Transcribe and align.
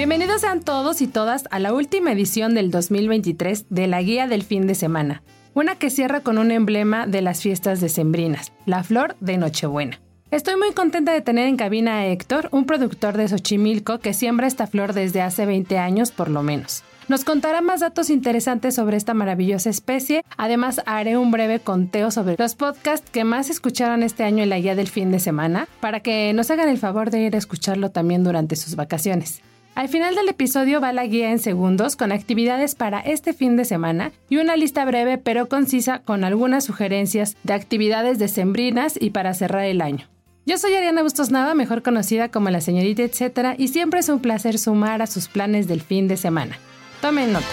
Bienvenidos 0.00 0.40
sean 0.40 0.62
todos 0.62 1.02
y 1.02 1.08
todas 1.08 1.44
a 1.50 1.58
la 1.58 1.74
última 1.74 2.10
edición 2.10 2.54
del 2.54 2.70
2023 2.70 3.66
de 3.68 3.86
la 3.86 4.00
Guía 4.00 4.26
del 4.28 4.44
Fin 4.44 4.66
de 4.66 4.74
Semana, 4.74 5.22
una 5.52 5.74
que 5.74 5.90
cierra 5.90 6.20
con 6.20 6.38
un 6.38 6.50
emblema 6.50 7.06
de 7.06 7.20
las 7.20 7.42
fiestas 7.42 7.82
decembrinas, 7.82 8.50
la 8.64 8.82
flor 8.82 9.14
de 9.20 9.36
Nochebuena. 9.36 10.00
Estoy 10.30 10.56
muy 10.56 10.72
contenta 10.72 11.12
de 11.12 11.20
tener 11.20 11.48
en 11.48 11.58
cabina 11.58 11.98
a 11.98 12.06
Héctor, 12.06 12.48
un 12.50 12.64
productor 12.64 13.18
de 13.18 13.28
Xochimilco 13.28 13.98
que 13.98 14.14
siembra 14.14 14.46
esta 14.46 14.66
flor 14.66 14.94
desde 14.94 15.20
hace 15.20 15.44
20 15.44 15.76
años 15.76 16.12
por 16.12 16.30
lo 16.30 16.42
menos. 16.42 16.82
Nos 17.08 17.26
contará 17.26 17.60
más 17.60 17.80
datos 17.80 18.08
interesantes 18.08 18.76
sobre 18.76 18.96
esta 18.96 19.12
maravillosa 19.12 19.68
especie. 19.68 20.24
Además, 20.38 20.80
haré 20.86 21.18
un 21.18 21.30
breve 21.30 21.60
conteo 21.60 22.10
sobre 22.10 22.36
los 22.38 22.54
podcasts 22.54 23.10
que 23.10 23.24
más 23.24 23.50
escucharon 23.50 24.02
este 24.02 24.24
año 24.24 24.44
en 24.44 24.48
la 24.48 24.60
guía 24.60 24.74
del 24.74 24.88
fin 24.88 25.10
de 25.10 25.20
semana, 25.20 25.68
para 25.80 26.00
que 26.00 26.32
nos 26.32 26.50
hagan 26.50 26.70
el 26.70 26.78
favor 26.78 27.10
de 27.10 27.20
ir 27.20 27.34
a 27.34 27.38
escucharlo 27.38 27.90
también 27.90 28.24
durante 28.24 28.56
sus 28.56 28.76
vacaciones. 28.76 29.42
Al 29.80 29.88
final 29.88 30.14
del 30.14 30.28
episodio 30.28 30.78
va 30.78 30.92
la 30.92 31.06
guía 31.06 31.30
en 31.30 31.38
segundos 31.38 31.96
con 31.96 32.12
actividades 32.12 32.74
para 32.74 33.00
este 33.00 33.32
fin 33.32 33.56
de 33.56 33.64
semana 33.64 34.12
y 34.28 34.36
una 34.36 34.54
lista 34.54 34.84
breve 34.84 35.16
pero 35.16 35.48
concisa 35.48 36.00
con 36.00 36.22
algunas 36.22 36.64
sugerencias 36.64 37.34
de 37.44 37.54
actividades 37.54 38.18
decembrinas 38.18 38.98
y 39.00 39.08
para 39.08 39.32
cerrar 39.32 39.64
el 39.64 39.80
año. 39.80 40.06
Yo 40.44 40.58
soy 40.58 40.74
Ariana 40.74 41.02
Bustos 41.02 41.30
Nava, 41.30 41.54
mejor 41.54 41.82
conocida 41.82 42.30
como 42.30 42.50
la 42.50 42.60
señorita 42.60 43.04
etcétera, 43.04 43.54
y 43.56 43.68
siempre 43.68 44.00
es 44.00 44.10
un 44.10 44.20
placer 44.20 44.58
sumar 44.58 45.00
a 45.00 45.06
sus 45.06 45.28
planes 45.28 45.66
del 45.66 45.80
fin 45.80 46.08
de 46.08 46.18
semana. 46.18 46.58
Tomen 47.00 47.32
nota. 47.32 47.46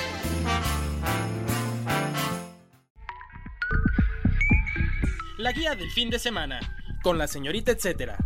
La 5.38 5.54
guía 5.54 5.76
del 5.76 5.90
fin 5.92 6.10
de 6.10 6.20
semana 6.20 6.60
con 7.04 7.18
la 7.18 7.28
señorita 7.28 7.72
etcétera. 7.72 8.18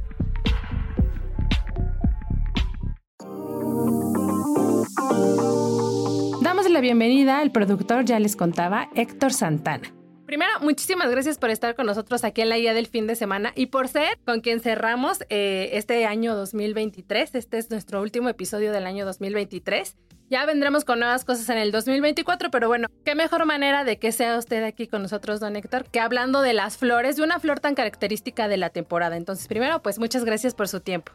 Damos 6.42 6.70
la 6.70 6.82
bienvenida 6.82 7.40
al 7.40 7.52
productor, 7.52 8.06
ya 8.06 8.20
les 8.20 8.36
contaba, 8.36 8.90
Héctor 8.96 9.34
Santana. 9.34 9.94
Primero, 10.32 10.52
muchísimas 10.62 11.12
gracias 11.12 11.38
por 11.38 11.50
estar 11.50 11.76
con 11.76 11.86
nosotros 11.86 12.24
aquí 12.24 12.42
en 12.42 12.48
la 12.48 12.58
guía 12.58 12.74
del 12.74 12.88
fin 12.88 13.06
de 13.06 13.18
semana 13.18 13.52
y 13.54 13.66
por 13.66 13.90
ser 13.90 14.18
con 14.26 14.40
quien 14.40 14.62
cerramos 14.62 15.20
eh, 15.30 15.72
este 15.74 16.06
año 16.06 16.36
2023. 16.38 17.36
Este 17.36 17.58
es 17.58 17.70
nuestro 17.70 18.02
último 18.02 18.30
episodio 18.30 18.72
del 18.72 18.86
año 18.86 19.06
2023. 19.06 19.98
Ya 20.30 20.46
vendremos 20.46 20.86
con 20.86 21.00
nuevas 21.00 21.26
cosas 21.26 21.50
en 21.50 21.58
el 21.58 21.74
2024, 21.74 22.50
pero 22.50 22.70
bueno, 22.70 22.88
qué 23.04 23.14
mejor 23.14 23.46
manera 23.46 23.84
de 23.84 24.00
que 24.00 24.14
sea 24.14 24.38
usted 24.38 24.64
aquí 24.64 24.88
con 24.88 25.02
nosotros, 25.02 25.42
don 25.42 25.58
Héctor, 25.58 25.84
que 25.92 26.00
hablando 26.00 26.42
de 26.42 26.54
las 26.54 26.78
flores, 26.78 27.18
de 27.18 27.24
una 27.24 27.38
flor 27.42 27.60
tan 27.60 27.76
característica 27.76 28.48
de 28.48 28.56
la 28.56 28.70
temporada. 28.70 29.18
Entonces, 29.18 29.50
primero, 29.50 29.82
pues 29.82 30.00
muchas 30.00 30.24
gracias 30.24 30.56
por 30.56 30.70
su 30.70 30.80
tiempo. 30.80 31.12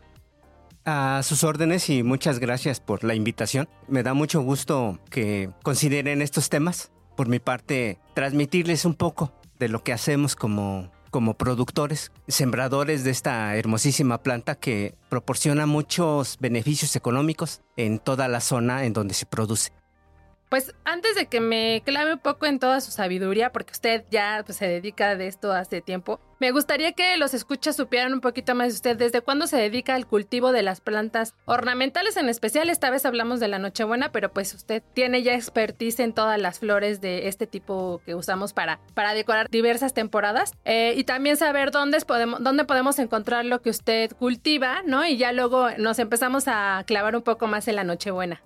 A 0.89 1.25
sus 1.25 1.43
órdenes 1.43 1.91
y 1.91 2.05
muchas 2.05 2.39
gracias 2.39 2.79
por 2.79 3.03
la 3.03 3.17
invitación. 3.17 3.69
Me 3.89 4.05
da 4.05 4.15
mucho 4.15 4.41
gusto 4.43 5.01
que 5.11 5.51
consideren 5.65 6.23
estos 6.23 6.49
temas. 6.49 6.93
Por 7.17 7.27
mi 7.27 7.41
parte, 7.41 7.99
transmitirles 8.15 8.85
un 8.85 8.95
poco 8.95 9.33
de 9.59 9.69
lo 9.69 9.83
que 9.83 9.93
hacemos 9.93 10.37
como, 10.37 10.93
como 11.11 11.35
productores, 11.35 12.13
sembradores 12.29 13.03
de 13.03 13.11
esta 13.11 13.57
hermosísima 13.57 14.23
planta 14.23 14.55
que 14.55 14.95
proporciona 15.09 15.67
muchos 15.67 16.37
beneficios 16.39 16.95
económicos 16.95 17.63
en 17.77 17.99
toda 17.99 18.29
la 18.29 18.41
zona 18.41 18.85
en 18.85 18.93
donde 18.93 19.15
se 19.15 19.27
produce. 19.27 19.73
Pues 20.49 20.75
antes 20.85 21.17
de 21.17 21.27
que 21.27 21.41
me 21.41 21.83
clave 21.85 22.15
un 22.15 22.19
poco 22.21 22.47
en 22.47 22.59
toda 22.59 22.81
su 22.81 22.93
sabiduría, 22.93 23.53
porque 23.53 23.73
usted 23.73 24.05
ya 24.11 24.43
pues, 24.47 24.59
se 24.59 24.69
dedica 24.69 25.17
de 25.17 25.27
esto 25.27 25.53
hace 25.53 25.81
tiempo, 25.81 26.21
me 26.39 26.51
gustaría 26.51 26.93
que 26.93 27.17
los 27.17 27.33
escuchas 27.33 27.77
supieran 27.77 28.13
un 28.13 28.21
poquito 28.21 28.55
más 28.55 28.69
de 28.69 28.75
usted. 28.75 28.97
¿Desde 28.97 29.23
cuándo 29.23 29.47
se 29.47 29.57
dedica 29.57 29.95
al 29.95 30.07
cultivo 30.07 30.53
de 30.53 30.63
las 30.63 30.81
plantas 30.81 31.35
ornamentales 31.47 32.17
en 32.19 32.29
especial? 32.29 32.69
Esta 32.69 32.91
vez 32.91 33.07
hablamos 33.07 33.41
de 33.41 33.49
la 33.49 33.59
Nochebuena, 33.59 34.13
pero 34.13 34.31
pues 34.33 34.53
usted 34.53 34.83
tiene 34.93 35.23
ya 35.23 35.35
expertise 35.35 36.01
en 36.01 36.13
todas 36.13 36.39
las 36.39 36.59
flores 36.59 37.01
de 37.01 37.29
este 37.29 37.47
tipo 37.47 38.03
que 38.05 38.15
usamos 38.15 38.53
para, 38.53 38.81
para 38.93 39.15
decorar 39.15 39.49
diversas 39.49 39.95
temporadas. 39.95 40.53
Eh, 40.67 40.93
y 40.97 41.05
también 41.05 41.39
saber 41.39 41.71
dónde 41.71 41.99
podemos, 42.01 42.43
dónde 42.43 42.65
podemos 42.65 42.99
encontrar 42.99 43.47
lo 43.47 43.63
que 43.63 43.71
usted 43.71 44.13
cultiva, 44.13 44.83
¿no? 44.85 45.07
Y 45.07 45.17
ya 45.17 45.33
luego 45.33 45.71
nos 45.79 45.99
empezamos 45.99 46.49
a 46.49 46.85
clavar 46.87 47.17
un 47.17 47.23
poco 47.23 47.47
más 47.47 47.67
en 47.67 47.77
la 47.77 47.85
Nochebuena. 47.85 48.43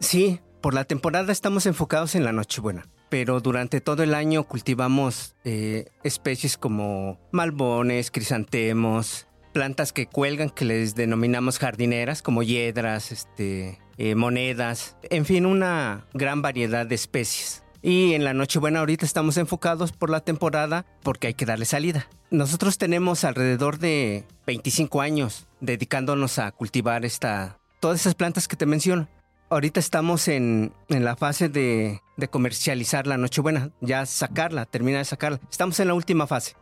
Sí, 0.00 0.40
por 0.62 0.72
la 0.74 0.84
temporada 0.84 1.32
estamos 1.32 1.66
enfocados 1.66 2.14
en 2.14 2.24
la 2.24 2.32
Nochebuena, 2.32 2.86
pero 3.10 3.40
durante 3.40 3.80
todo 3.80 4.04
el 4.04 4.14
año 4.14 4.44
cultivamos 4.44 5.34
eh, 5.44 5.90
especies 6.04 6.56
como 6.56 7.18
malbones, 7.32 8.12
crisantemos, 8.12 9.26
plantas 9.52 9.92
que 9.92 10.06
cuelgan 10.06 10.48
que 10.48 10.64
les 10.64 10.94
denominamos 10.94 11.58
jardineras, 11.58 12.22
como 12.22 12.44
hiedras, 12.44 13.10
este, 13.10 13.80
eh, 13.98 14.14
monedas, 14.14 14.96
en 15.10 15.26
fin, 15.26 15.44
una 15.44 16.06
gran 16.14 16.40
variedad 16.40 16.86
de 16.86 16.94
especies. 16.94 17.64
Y 17.82 18.14
en 18.14 18.22
la 18.22 18.32
Nochebuena 18.32 18.78
ahorita 18.78 19.04
estamos 19.04 19.36
enfocados 19.38 19.90
por 19.90 20.08
la 20.08 20.20
temporada 20.20 20.86
porque 21.02 21.26
hay 21.26 21.34
que 21.34 21.44
darle 21.44 21.64
salida. 21.64 22.08
Nosotros 22.30 22.78
tenemos 22.78 23.24
alrededor 23.24 23.78
de 23.78 24.24
25 24.46 25.00
años 25.00 25.48
dedicándonos 25.60 26.38
a 26.38 26.52
cultivar 26.52 27.04
esta, 27.04 27.58
todas 27.80 28.00
esas 28.00 28.14
plantas 28.14 28.46
que 28.46 28.54
te 28.54 28.64
menciono 28.64 29.08
ahorita 29.52 29.80
estamos 29.80 30.28
en, 30.28 30.72
la 30.88 31.14
fase 31.14 31.48
de, 31.48 32.00
comercializar 32.30 33.06
la 33.06 33.18
Nochebuena, 33.18 33.70
ya 33.80 34.06
sacarla, 34.06 34.64
terminar 34.64 35.00
de 35.00 35.04
sacarla. 35.04 35.40
Estamos 35.50 35.78
en 35.80 35.88
la 35.88 35.94
última 35.94 36.26
fase. 36.26 36.56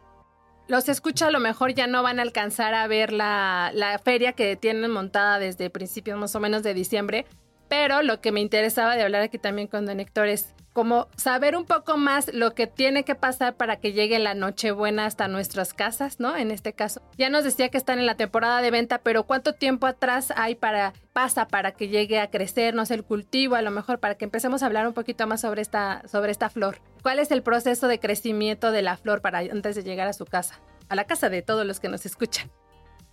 Los 0.68 0.88
escucha, 0.88 1.28
a 1.28 1.30
lo 1.30 1.40
mejor 1.40 1.74
ya 1.74 1.86
no 1.86 2.02
van 2.02 2.18
a 2.18 2.22
alcanzar 2.22 2.74
a 2.74 2.86
ver 2.86 3.12
la, 3.12 3.70
la 3.74 3.98
feria 3.98 4.32
que 4.32 4.56
tienen 4.56 4.90
montada 4.90 5.38
desde 5.38 5.70
principios 5.70 6.18
más 6.18 6.34
o 6.34 6.40
menos 6.40 6.62
de 6.62 6.74
diciembre, 6.74 7.26
pero 7.70 8.02
lo 8.02 8.20
que 8.20 8.32
me 8.32 8.40
interesaba 8.40 8.96
de 8.96 9.04
hablar 9.04 9.22
aquí 9.22 9.38
también 9.38 9.68
con 9.68 9.86
Don 9.86 10.00
Héctor 10.00 10.26
es 10.26 10.52
como 10.72 11.06
saber 11.16 11.54
un 11.54 11.66
poco 11.66 11.96
más 11.96 12.34
lo 12.34 12.52
que 12.52 12.66
tiene 12.66 13.04
que 13.04 13.14
pasar 13.14 13.54
para 13.54 13.76
que 13.76 13.92
llegue 13.92 14.18
la 14.18 14.34
Nochebuena 14.34 15.06
hasta 15.06 15.28
nuestras 15.28 15.72
casas, 15.72 16.18
¿no? 16.18 16.36
En 16.36 16.50
este 16.50 16.72
caso. 16.72 17.00
Ya 17.16 17.30
nos 17.30 17.44
decía 17.44 17.68
que 17.68 17.78
están 17.78 18.00
en 18.00 18.06
la 18.06 18.16
temporada 18.16 18.60
de 18.60 18.72
venta, 18.72 18.98
pero 18.98 19.22
¿cuánto 19.22 19.52
tiempo 19.52 19.86
atrás 19.86 20.32
hay 20.36 20.56
para 20.56 20.94
pasa 21.12 21.46
para 21.46 21.70
que 21.70 21.86
llegue 21.86 22.18
a 22.18 22.28
crecer, 22.28 22.74
no 22.74 22.84
sé, 22.86 22.94
el 22.94 23.04
cultivo, 23.04 23.54
a 23.54 23.62
lo 23.62 23.70
mejor 23.70 24.00
para 24.00 24.16
que 24.16 24.24
empecemos 24.24 24.64
a 24.64 24.66
hablar 24.66 24.88
un 24.88 24.94
poquito 24.94 25.28
más 25.28 25.40
sobre 25.40 25.62
esta 25.62 26.02
sobre 26.08 26.32
esta 26.32 26.50
flor? 26.50 26.80
¿Cuál 27.02 27.20
es 27.20 27.30
el 27.30 27.44
proceso 27.44 27.86
de 27.86 28.00
crecimiento 28.00 28.72
de 28.72 28.82
la 28.82 28.96
flor 28.96 29.20
para 29.20 29.38
antes 29.38 29.76
de 29.76 29.84
llegar 29.84 30.08
a 30.08 30.12
su 30.12 30.24
casa? 30.24 30.58
A 30.88 30.96
la 30.96 31.04
casa 31.04 31.30
de 31.30 31.42
todos 31.42 31.64
los 31.64 31.78
que 31.78 31.88
nos 31.88 32.04
escuchan. 32.04 32.50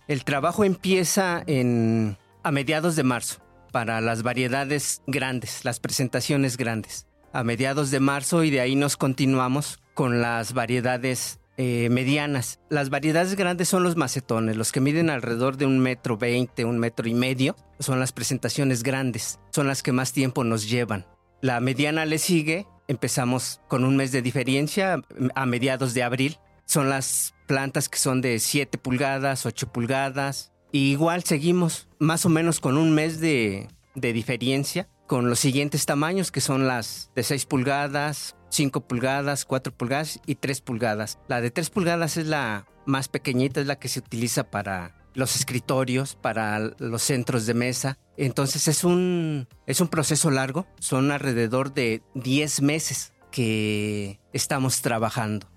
El 0.08 0.24
trabajo 0.24 0.64
empieza 0.64 1.44
en 1.46 2.16
a 2.42 2.50
mediados 2.50 2.96
de 2.96 3.04
marzo 3.04 3.47
para 3.70 4.00
las 4.00 4.22
variedades 4.22 5.02
grandes, 5.06 5.64
las 5.64 5.80
presentaciones 5.80 6.56
grandes. 6.56 7.06
A 7.32 7.44
mediados 7.44 7.90
de 7.90 8.00
marzo 8.00 8.44
y 8.44 8.50
de 8.50 8.60
ahí 8.60 8.74
nos 8.74 8.96
continuamos 8.96 9.80
con 9.94 10.20
las 10.20 10.54
variedades 10.54 11.40
eh, 11.60 11.88
medianas. 11.90 12.60
Las 12.70 12.88
variedades 12.88 13.34
grandes 13.34 13.68
son 13.68 13.82
los 13.82 13.96
macetones, 13.96 14.56
los 14.56 14.70
que 14.70 14.80
miden 14.80 15.10
alrededor 15.10 15.56
de 15.56 15.66
un 15.66 15.80
metro 15.80 16.16
veinte, 16.16 16.64
un 16.64 16.78
metro 16.78 17.08
y 17.08 17.14
medio. 17.14 17.56
Son 17.80 17.98
las 17.98 18.12
presentaciones 18.12 18.84
grandes, 18.84 19.40
son 19.50 19.66
las 19.66 19.82
que 19.82 19.90
más 19.90 20.12
tiempo 20.12 20.44
nos 20.44 20.68
llevan. 20.68 21.04
La 21.40 21.58
mediana 21.58 22.06
le 22.06 22.18
sigue, 22.18 22.66
empezamos 22.86 23.60
con 23.66 23.84
un 23.84 23.96
mes 23.96 24.12
de 24.12 24.22
diferencia 24.22 25.02
a 25.34 25.46
mediados 25.46 25.94
de 25.94 26.04
abril. 26.04 26.38
Son 26.64 26.90
las 26.90 27.34
plantas 27.46 27.88
que 27.88 27.98
son 27.98 28.20
de 28.20 28.38
7 28.38 28.78
pulgadas, 28.78 29.44
8 29.44 29.72
pulgadas, 29.72 30.52
y 30.72 30.90
igual 30.90 31.24
seguimos 31.24 31.88
más 31.98 32.26
o 32.26 32.28
menos 32.28 32.60
con 32.60 32.76
un 32.76 32.94
mes 32.94 33.20
de, 33.20 33.68
diferencia 33.94 34.88
con 35.06 35.28
los 35.28 35.38
siguientes 35.38 35.86
tamaños 35.86 36.30
que 36.30 36.40
son 36.40 36.66
las 36.66 37.10
de 37.16 37.22
6 37.22 37.46
pulgadas, 37.46 38.36
5 38.50 38.86
pulgadas, 38.86 39.46
4 39.46 39.74
pulgadas 39.74 40.20
y 40.26 40.34
3 40.34 40.60
pulgadas. 40.60 41.18
La 41.28 41.40
de 41.40 41.50
3 41.50 41.70
pulgadas 41.70 42.18
es 42.18 42.26
la 42.26 42.66
más 42.84 43.08
pequeñita, 43.08 43.60
es 43.60 43.66
la 43.66 43.78
que 43.78 43.88
se 43.88 44.00
utiliza 44.00 44.50
para 44.50 44.94
los 45.14 45.34
escritorios, 45.34 46.14
para 46.14 46.60
los 46.78 47.02
centros 47.02 47.46
de 47.46 47.54
mesa. 47.54 47.98
Entonces 48.18 48.68
es 48.68 48.84
un, 48.84 49.48
es 49.66 49.80
un 49.80 49.88
proceso 49.88 50.30
largo, 50.30 50.66
son 50.78 51.10
alrededor 51.10 51.72
de 51.72 52.02
10 52.14 52.60
meses 52.62 53.14
que 53.30 54.20
estamos 54.32 54.82
trabajando. 54.82 55.48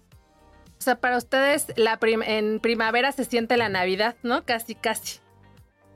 O 0.82 0.84
sea, 0.84 1.00
para 1.00 1.18
ustedes 1.18 1.68
la 1.76 2.00
en 2.02 2.60
primavera 2.60 3.12
se 3.12 3.24
siente 3.24 3.56
la 3.56 3.70
Navidad, 3.70 4.16
¿no? 4.24 4.46
Casi, 4.46 4.74
casi. 4.74 5.20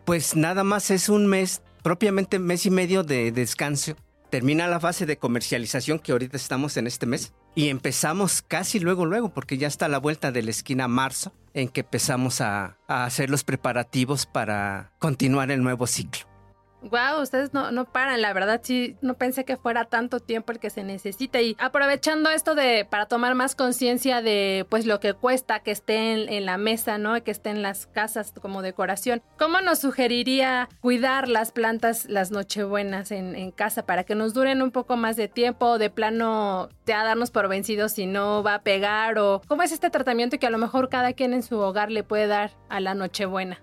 Pues 0.06 0.36
nada 0.36 0.64
más 0.64 0.92
es 0.92 1.10
un 1.10 1.26
mes, 1.26 1.64
propiamente 1.82 2.38
mes 2.38 2.68
y 2.68 2.70
medio 2.70 3.02
de 3.02 3.32
descanso. 3.32 3.96
Termina 4.30 4.68
la 4.68 4.80
fase 4.80 5.08
de 5.08 5.18
comercialización 5.18 5.98
que 5.98 6.12
ahorita 6.12 6.38
estamos 6.38 6.78
en 6.78 6.86
este 6.86 7.08
mes 7.08 7.34
y 7.56 7.70
empezamos 7.70 8.44
casi 8.44 8.80
luego, 8.80 9.08
luego, 9.08 9.34
porque 9.34 9.58
ya 9.58 9.68
está 9.68 9.88
la 9.88 9.98
vuelta 9.98 10.32
de 10.32 10.44
la 10.44 10.52
esquina 10.52 10.88
marzo 10.88 11.34
en 11.56 11.68
que 11.68 11.82
empezamos 11.82 12.40
a, 12.42 12.78
a 12.88 13.06
hacer 13.06 13.32
los 13.32 13.44
preparativos 13.44 14.28
para 14.28 14.92
continuar 15.00 15.50
el 15.50 15.64
nuevo 15.64 15.88
ciclo. 15.88 16.28
Wow, 16.92 17.22
ustedes 17.24 17.52
no, 17.52 17.72
no 17.72 17.86
paran, 17.86 18.22
la 18.22 18.32
verdad 18.32 18.62
sí, 18.64 18.96
no 19.02 19.16
pensé 19.16 19.44
que 19.44 19.58
fuera 19.58 19.86
tanto 19.86 20.20
tiempo 20.20 20.52
el 20.52 20.60
que 20.60 20.70
se 20.70 20.84
necesita 20.84 21.42
y 21.42 21.58
aprovechando 21.60 22.30
esto 22.30 22.54
de 22.54 22.86
para 22.88 23.08
tomar 23.08 23.34
más 23.34 23.56
conciencia 23.56 24.22
de 24.22 24.68
pues 24.70 24.86
lo 24.86 25.00
que 25.00 25.14
cuesta 25.14 25.62
que 25.62 25.72
esté 25.72 26.14
en, 26.14 26.46
la 26.46 26.58
mesa, 26.58 27.00
¿no? 27.00 27.24
Que 27.24 27.32
esté 27.32 27.50
en 27.50 27.64
las 27.64 27.88
casas 27.88 28.34
como 28.40 28.62
decoración. 28.62 29.24
¿Cómo 29.40 29.62
nos 29.62 29.80
sugeriría 29.80 30.70
cuidar 30.80 31.28
las 31.28 31.52
plantas, 31.52 32.06
las 32.06 32.30
nochebuenas 32.30 33.10
en, 33.10 33.36
en 33.36 33.50
casa 33.50 33.88
para 33.88 34.04
que 34.04 34.14
nos 34.14 34.36
duren 34.36 34.62
un 34.62 34.70
poco 34.70 34.96
más 34.96 35.16
de 35.16 35.28
tiempo 35.28 35.80
de 35.80 35.90
plano 35.90 36.70
ya 36.86 37.04
darnos 37.04 37.32
por 37.32 37.48
vencidos 37.48 37.94
si 37.94 38.06
no 38.06 38.44
va 38.44 38.56
a 38.56 38.62
pegar 38.62 39.18
o 39.18 39.42
cómo 39.48 39.64
es 39.64 39.72
este 39.72 39.90
tratamiento 39.90 40.38
que 40.38 40.46
a 40.46 40.52
lo 40.52 40.60
mejor 40.60 40.90
cada 40.90 41.14
quien 41.14 41.34
en 41.34 41.42
su 41.42 41.58
hogar 41.58 41.90
le 41.90 42.04
puede 42.04 42.28
dar 42.28 42.52
a 42.70 42.80
la 42.80 42.94
nochebuena? 42.94 43.60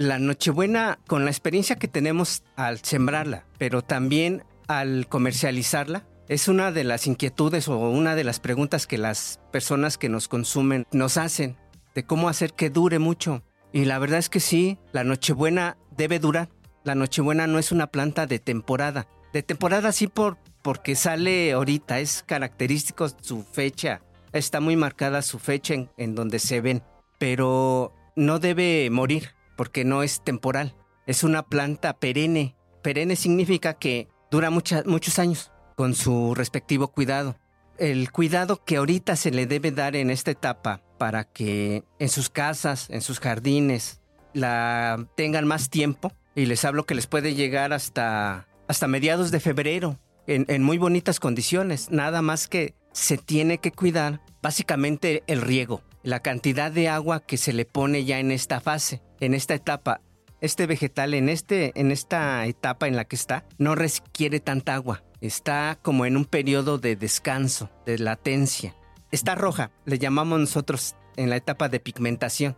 La 0.00 0.18
Nochebuena, 0.18 0.98
con 1.06 1.26
la 1.26 1.30
experiencia 1.30 1.76
que 1.76 1.86
tenemos 1.86 2.42
al 2.56 2.78
sembrarla, 2.82 3.44
pero 3.58 3.82
también 3.82 4.44
al 4.66 5.06
comercializarla, 5.10 6.06
es 6.26 6.48
una 6.48 6.72
de 6.72 6.84
las 6.84 7.06
inquietudes 7.06 7.68
o 7.68 7.76
una 7.76 8.14
de 8.14 8.24
las 8.24 8.40
preguntas 8.40 8.86
que 8.86 8.96
las 8.96 9.40
personas 9.52 9.98
que 9.98 10.08
nos 10.08 10.26
consumen 10.26 10.86
nos 10.90 11.18
hacen 11.18 11.58
de 11.94 12.04
cómo 12.04 12.30
hacer 12.30 12.54
que 12.54 12.70
dure 12.70 12.98
mucho. 12.98 13.42
Y 13.74 13.84
la 13.84 13.98
verdad 13.98 14.20
es 14.20 14.30
que 14.30 14.40
sí, 14.40 14.78
la 14.92 15.04
Nochebuena 15.04 15.76
debe 15.94 16.18
durar. 16.18 16.48
La 16.82 16.94
Nochebuena 16.94 17.46
no 17.46 17.58
es 17.58 17.70
una 17.70 17.88
planta 17.88 18.26
de 18.26 18.38
temporada. 18.38 19.06
De 19.34 19.42
temporada 19.42 19.92
sí 19.92 20.06
por, 20.06 20.38
porque 20.62 20.96
sale 20.96 21.52
ahorita, 21.52 22.00
es 22.00 22.24
característico 22.26 23.06
su 23.20 23.42
fecha. 23.42 24.00
Está 24.32 24.60
muy 24.60 24.76
marcada 24.76 25.20
su 25.20 25.38
fecha 25.38 25.74
en, 25.74 25.90
en 25.98 26.14
donde 26.14 26.38
se 26.38 26.62
ven, 26.62 26.82
pero 27.18 27.92
no 28.16 28.38
debe 28.38 28.88
morir 28.90 29.38
porque 29.60 29.84
no 29.84 30.02
es 30.02 30.22
temporal. 30.24 30.74
Es 31.06 31.22
una 31.22 31.42
planta 31.42 31.92
perenne. 31.92 32.56
Perenne 32.80 33.14
significa 33.14 33.74
que 33.74 34.08
dura 34.30 34.48
muchos 34.48 35.18
años 35.18 35.52
con 35.76 35.94
su 35.94 36.34
respectivo 36.34 36.88
cuidado. 36.88 37.36
El 37.76 38.10
cuidado 38.10 38.64
que 38.64 38.78
ahorita 38.78 39.16
se 39.16 39.30
le 39.30 39.44
debe 39.44 39.70
dar 39.70 39.96
en 39.96 40.08
esta 40.08 40.30
etapa 40.30 40.80
para 40.96 41.24
que 41.24 41.84
en 41.98 42.08
sus 42.08 42.30
casas, 42.30 42.88
en 42.88 43.02
sus 43.02 43.20
jardines, 43.20 44.00
la 44.32 45.06
tengan 45.14 45.46
más 45.46 45.68
tiempo. 45.68 46.10
Y 46.34 46.46
les 46.46 46.64
hablo 46.64 46.86
que 46.86 46.94
les 46.94 47.06
puede 47.06 47.34
llegar 47.34 47.74
hasta, 47.74 48.48
hasta 48.66 48.88
mediados 48.88 49.30
de 49.30 49.40
febrero, 49.40 50.00
en 50.26 50.62
muy 50.62 50.78
bonitas 50.78 51.20
condiciones. 51.20 51.90
Nada 51.90 52.22
más 52.22 52.48
que 52.48 52.72
se 52.92 53.18
tiene 53.18 53.58
que 53.58 53.72
cuidar 53.72 54.22
básicamente 54.40 55.22
el 55.26 55.42
riego, 55.42 55.82
la 56.02 56.20
cantidad 56.20 56.72
de 56.72 56.88
agua 56.88 57.20
que 57.20 57.36
se 57.36 57.52
le 57.52 57.64
pone 57.64 58.04
ya 58.04 58.18
en 58.18 58.30
esta 58.30 58.60
fase 58.60 59.02
en 59.20 59.34
esta 59.34 59.54
etapa, 59.54 60.00
este 60.40 60.66
vegetal 60.66 61.14
en, 61.14 61.28
este, 61.28 61.78
en 61.78 61.92
esta 61.92 62.44
etapa 62.46 62.88
en 62.88 62.96
la 62.96 63.04
que 63.04 63.16
está, 63.16 63.44
no 63.58 63.74
requiere 63.74 64.40
tanta 64.40 64.74
agua. 64.74 65.04
Está 65.20 65.78
como 65.82 66.06
en 66.06 66.16
un 66.16 66.24
periodo 66.24 66.78
de 66.78 66.96
descanso, 66.96 67.70
de 67.84 67.98
latencia. 67.98 68.74
Está 69.10 69.34
roja, 69.34 69.70
le 69.84 69.98
llamamos 69.98 70.40
nosotros 70.40 70.96
en 71.16 71.28
la 71.28 71.36
etapa 71.36 71.68
de 71.68 71.80
pigmentación. 71.80 72.56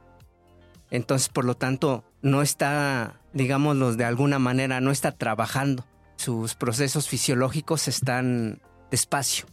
Entonces, 0.90 1.28
por 1.28 1.44
lo 1.44 1.56
tanto, 1.56 2.04
no 2.20 2.42
está, 2.42 3.20
digámoslo 3.32 3.94
de 3.94 4.04
alguna 4.04 4.38
manera, 4.38 4.80
no 4.80 4.90
está 4.90 5.10
trabajando. 5.10 5.84
Sus 6.16 6.54
procesos 6.54 7.08
fisiológicos 7.08 7.88
están 7.88 8.60
despacio. 8.90 9.46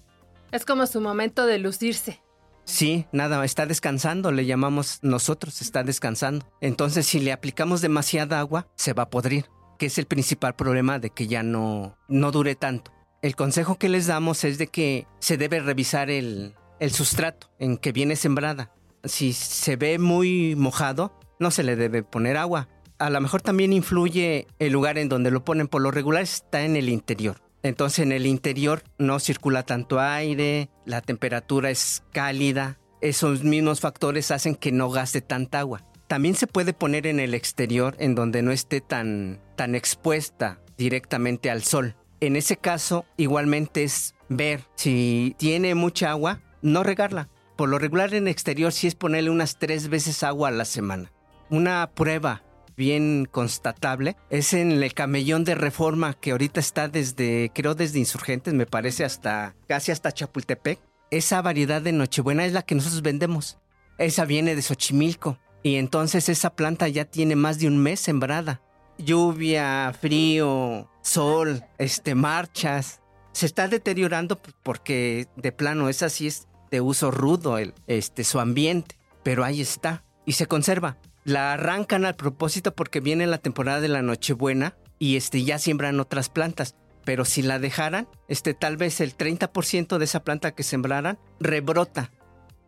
Es 0.51 0.65
como 0.65 0.85
su 0.85 1.01
momento 1.01 1.45
de 1.45 1.57
lucirse. 1.57 2.21
Sí, 2.69 3.07
nada, 3.11 3.43
está 3.43 3.65
descansando, 3.65 4.31
le 4.31 4.45
llamamos 4.45 4.99
nosotros, 5.01 5.59
está 5.59 5.83
descansando. 5.83 6.45
Entonces, 6.61 7.07
si 7.07 7.19
le 7.19 7.31
aplicamos 7.31 7.81
demasiada 7.81 8.39
agua, 8.39 8.67
se 8.75 8.93
va 8.93 9.03
a 9.03 9.09
podrir, 9.09 9.47
que 9.79 9.87
es 9.87 9.97
el 9.97 10.05
principal 10.05 10.55
problema 10.55 10.99
de 10.99 11.09
que 11.09 11.25
ya 11.25 11.41
no, 11.41 11.97
no 12.07 12.31
dure 12.31 12.53
tanto. 12.53 12.93
El 13.23 13.35
consejo 13.35 13.79
que 13.79 13.89
les 13.89 14.05
damos 14.05 14.43
es 14.43 14.59
de 14.59 14.67
que 14.67 15.07
se 15.19 15.35
debe 15.35 15.59
revisar 15.59 16.11
el, 16.11 16.53
el 16.79 16.91
sustrato 16.91 17.49
en 17.57 17.75
que 17.75 17.91
viene 17.91 18.15
sembrada. 18.15 18.71
Si 19.03 19.33
se 19.33 19.75
ve 19.75 19.97
muy 19.97 20.55
mojado, 20.55 21.19
no 21.39 21.49
se 21.49 21.63
le 21.63 21.75
debe 21.75 22.03
poner 22.03 22.37
agua. 22.37 22.69
A 22.99 23.09
lo 23.09 23.19
mejor 23.19 23.41
también 23.41 23.73
influye 23.73 24.45
el 24.59 24.71
lugar 24.71 24.99
en 24.99 25.09
donde 25.09 25.31
lo 25.31 25.43
ponen. 25.43 25.67
Por 25.67 25.81
lo 25.81 25.89
regular 25.89 26.21
está 26.21 26.61
en 26.61 26.75
el 26.75 26.87
interior. 26.87 27.41
Entonces 27.63 27.99
en 27.99 28.11
el 28.11 28.25
interior 28.25 28.83
no 28.97 29.19
circula 29.19 29.63
tanto 29.63 29.99
aire, 29.99 30.69
la 30.85 31.01
temperatura 31.01 31.69
es 31.69 32.03
cálida. 32.11 32.79
Esos 33.01 33.43
mismos 33.43 33.79
factores 33.79 34.31
hacen 34.31 34.55
que 34.55 34.71
no 34.71 34.89
gaste 34.89 35.21
tanta 35.21 35.59
agua. 35.59 35.83
También 36.07 36.35
se 36.35 36.47
puede 36.47 36.73
poner 36.73 37.05
en 37.05 37.19
el 37.19 37.33
exterior 37.33 37.95
en 37.99 38.15
donde 38.15 38.41
no 38.41 38.51
esté 38.51 38.81
tan, 38.81 39.39
tan 39.55 39.75
expuesta 39.75 40.59
directamente 40.77 41.49
al 41.49 41.63
sol. 41.63 41.95
En 42.21 42.35
ese 42.35 42.57
caso, 42.57 43.05
igualmente 43.15 43.83
es 43.83 44.15
ver 44.27 44.61
si 44.75 45.35
tiene 45.37 45.75
mucha 45.75 46.11
agua, 46.11 46.41
no 46.61 46.83
regarla. 46.83 47.29
Por 47.55 47.69
lo 47.69 47.77
regular 47.77 48.13
en 48.13 48.27
exterior 48.27 48.71
sí 48.71 48.87
es 48.87 48.95
ponerle 48.95 49.29
unas 49.29 49.59
tres 49.59 49.89
veces 49.89 50.23
agua 50.23 50.47
a 50.47 50.51
la 50.51 50.65
semana. 50.65 51.11
Una 51.49 51.91
prueba 51.93 52.43
bien 52.79 53.27
constatable 53.29 54.15
es 54.29 54.53
en 54.53 54.71
el 54.71 54.93
camellón 54.93 55.43
de 55.43 55.53
reforma 55.53 56.13
que 56.13 56.31
ahorita 56.31 56.61
está 56.61 56.87
desde, 56.87 57.51
creo 57.53 57.75
desde 57.75 57.99
Insurgentes, 57.99 58.53
me 58.53 58.65
parece, 58.65 59.03
hasta 59.03 59.53
casi 59.67 59.91
hasta 59.91 60.13
Chapultepec. 60.13 60.79
Esa 61.11 61.41
variedad 61.41 61.81
de 61.81 61.91
Nochebuena 61.91 62.45
es 62.45 62.53
la 62.53 62.61
que 62.61 62.75
nosotros 62.75 63.01
vendemos. 63.01 63.57
Esa 63.97 64.23
viene 64.23 64.55
de 64.55 64.61
Xochimilco. 64.61 65.37
Y 65.61 65.75
entonces 65.75 66.29
esa 66.29 66.55
planta 66.55 66.87
ya 66.87 67.03
tiene 67.03 67.35
más 67.35 67.59
de 67.59 67.67
un 67.67 67.79
mes 67.79 67.99
sembrada. 67.99 68.61
Lluvia, 68.97 69.93
frío, 69.99 70.89
sol, 71.01 71.65
este, 71.79 72.15
marchas. 72.15 73.01
Se 73.33 73.45
está 73.45 73.67
deteriorando 73.67 74.39
porque 74.63 75.27
de 75.35 75.51
plano 75.51 75.89
es 75.89 76.01
así, 76.01 76.27
es 76.27 76.47
de 76.71 76.79
uso 76.79 77.11
rudo 77.11 77.57
el, 77.57 77.73
este, 77.87 78.23
su 78.23 78.39
ambiente. 78.39 78.95
Pero 79.21 79.43
ahí 79.43 79.59
está. 79.59 80.05
Y 80.25 80.33
se 80.33 80.45
conserva 80.45 80.97
la 81.29 81.53
arrancan 81.53 82.05
al 82.05 82.15
propósito 82.15 82.73
porque 82.75 82.99
viene 82.99 83.27
la 83.27 83.37
temporada 83.37 83.79
de 83.81 83.87
la 83.87 84.01
Nochebuena 84.01 84.75
y 84.97 85.15
este, 85.15 85.43
ya 85.43 85.59
siembran 85.59 85.99
otras 85.99 86.29
plantas. 86.29 86.75
Pero 87.05 87.23
si 87.25 87.41
la 87.41 87.59
dejaran, 87.59 88.07
este, 88.27 88.53
tal 88.53 88.77
vez 88.77 88.99
el 88.99 89.15
30% 89.15 89.97
de 89.97 90.05
esa 90.05 90.23
planta 90.23 90.51
que 90.53 90.63
sembraran 90.63 91.17
rebrota. 91.39 92.11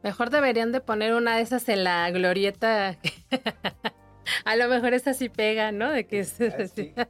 Mejor 0.03 0.29
deberían 0.29 0.71
de 0.71 0.81
poner 0.81 1.13
una 1.13 1.35
de 1.35 1.43
esas 1.43 1.67
en 1.69 1.83
la 1.83 2.09
glorieta. 2.11 2.97
A 4.45 4.55
lo 4.55 4.67
mejor 4.69 4.93
esa 4.93 5.13
sí 5.13 5.29
pega, 5.29 5.71
¿no? 5.71 5.91
De 5.91 6.07
que 6.07 6.19
es 6.19 6.35
ah, 6.39 7.07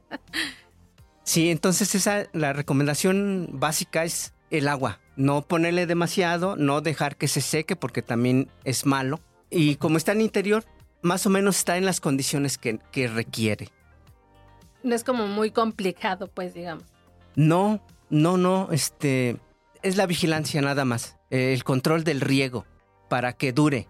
Sí, 1.24 1.50
entonces 1.50 1.94
esa 1.94 2.26
la 2.32 2.52
recomendación 2.52 3.48
básica 3.52 4.04
es 4.04 4.34
el 4.50 4.68
agua. 4.68 5.00
No 5.16 5.42
ponerle 5.42 5.86
demasiado, 5.86 6.56
no 6.56 6.80
dejar 6.80 7.16
que 7.16 7.28
se 7.28 7.40
seque 7.40 7.76
porque 7.76 8.02
también 8.02 8.50
es 8.64 8.84
malo. 8.84 9.20
Y 9.48 9.76
como 9.76 9.98
está 9.98 10.12
en 10.12 10.22
interior, 10.22 10.64
más 11.02 11.26
o 11.26 11.30
menos 11.30 11.58
está 11.58 11.76
en 11.76 11.84
las 11.84 12.00
condiciones 12.00 12.58
que, 12.58 13.08
requiere. 13.08 13.68
No 14.82 14.94
es 14.94 15.04
como 15.04 15.26
muy 15.26 15.50
complicado, 15.50 16.28
pues, 16.28 16.54
digamos. 16.54 16.84
No, 17.36 17.80
no, 18.08 18.36
no, 18.36 18.68
este, 18.72 19.36
es 19.82 19.96
la 19.96 20.06
vigilancia 20.06 20.62
nada 20.62 20.84
más, 20.84 21.18
el 21.30 21.62
control 21.64 22.04
del 22.04 22.20
riego 22.20 22.64
para 23.08 23.32
que 23.34 23.52
dure. 23.52 23.88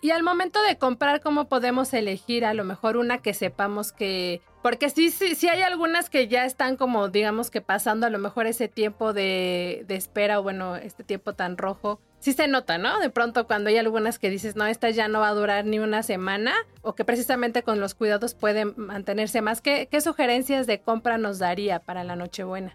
Y 0.00 0.10
al 0.10 0.22
momento 0.22 0.62
de 0.62 0.76
comprar, 0.76 1.22
¿cómo 1.22 1.48
podemos 1.48 1.94
elegir 1.94 2.44
a 2.44 2.52
lo 2.52 2.64
mejor 2.64 2.98
una 2.98 3.18
que 3.18 3.32
sepamos 3.32 3.90
que... 3.90 4.42
Porque 4.62 4.90
sí, 4.90 5.10
sí, 5.10 5.34
sí 5.34 5.48
hay 5.48 5.62
algunas 5.62 6.10
que 6.10 6.28
ya 6.28 6.44
están 6.44 6.76
como, 6.76 7.08
digamos 7.08 7.50
que 7.50 7.62
pasando 7.62 8.06
a 8.06 8.10
lo 8.10 8.18
mejor 8.18 8.46
ese 8.46 8.68
tiempo 8.68 9.14
de, 9.14 9.84
de 9.88 9.96
espera 9.96 10.40
o 10.40 10.42
bueno, 10.42 10.76
este 10.76 11.04
tiempo 11.04 11.32
tan 11.32 11.56
rojo 11.56 12.00
sí 12.24 12.32
se 12.32 12.48
nota, 12.48 12.78
¿no? 12.78 12.98
De 13.00 13.10
pronto 13.10 13.46
cuando 13.46 13.68
hay 13.68 13.76
algunas 13.76 14.18
que 14.18 14.30
dices, 14.30 14.56
no, 14.56 14.64
esta 14.64 14.88
ya 14.88 15.08
no 15.08 15.20
va 15.20 15.28
a 15.28 15.34
durar 15.34 15.66
ni 15.66 15.78
una 15.78 16.02
semana, 16.02 16.54
o 16.80 16.94
que 16.94 17.04
precisamente 17.04 17.62
con 17.62 17.80
los 17.80 17.94
cuidados 17.94 18.34
pueden 18.34 18.72
mantenerse 18.78 19.42
más. 19.42 19.60
¿Qué, 19.60 19.88
qué 19.90 20.00
sugerencias 20.00 20.66
de 20.66 20.80
compra 20.80 21.18
nos 21.18 21.38
daría 21.38 21.80
para 21.80 22.02
la 22.02 22.16
Nochebuena? 22.16 22.74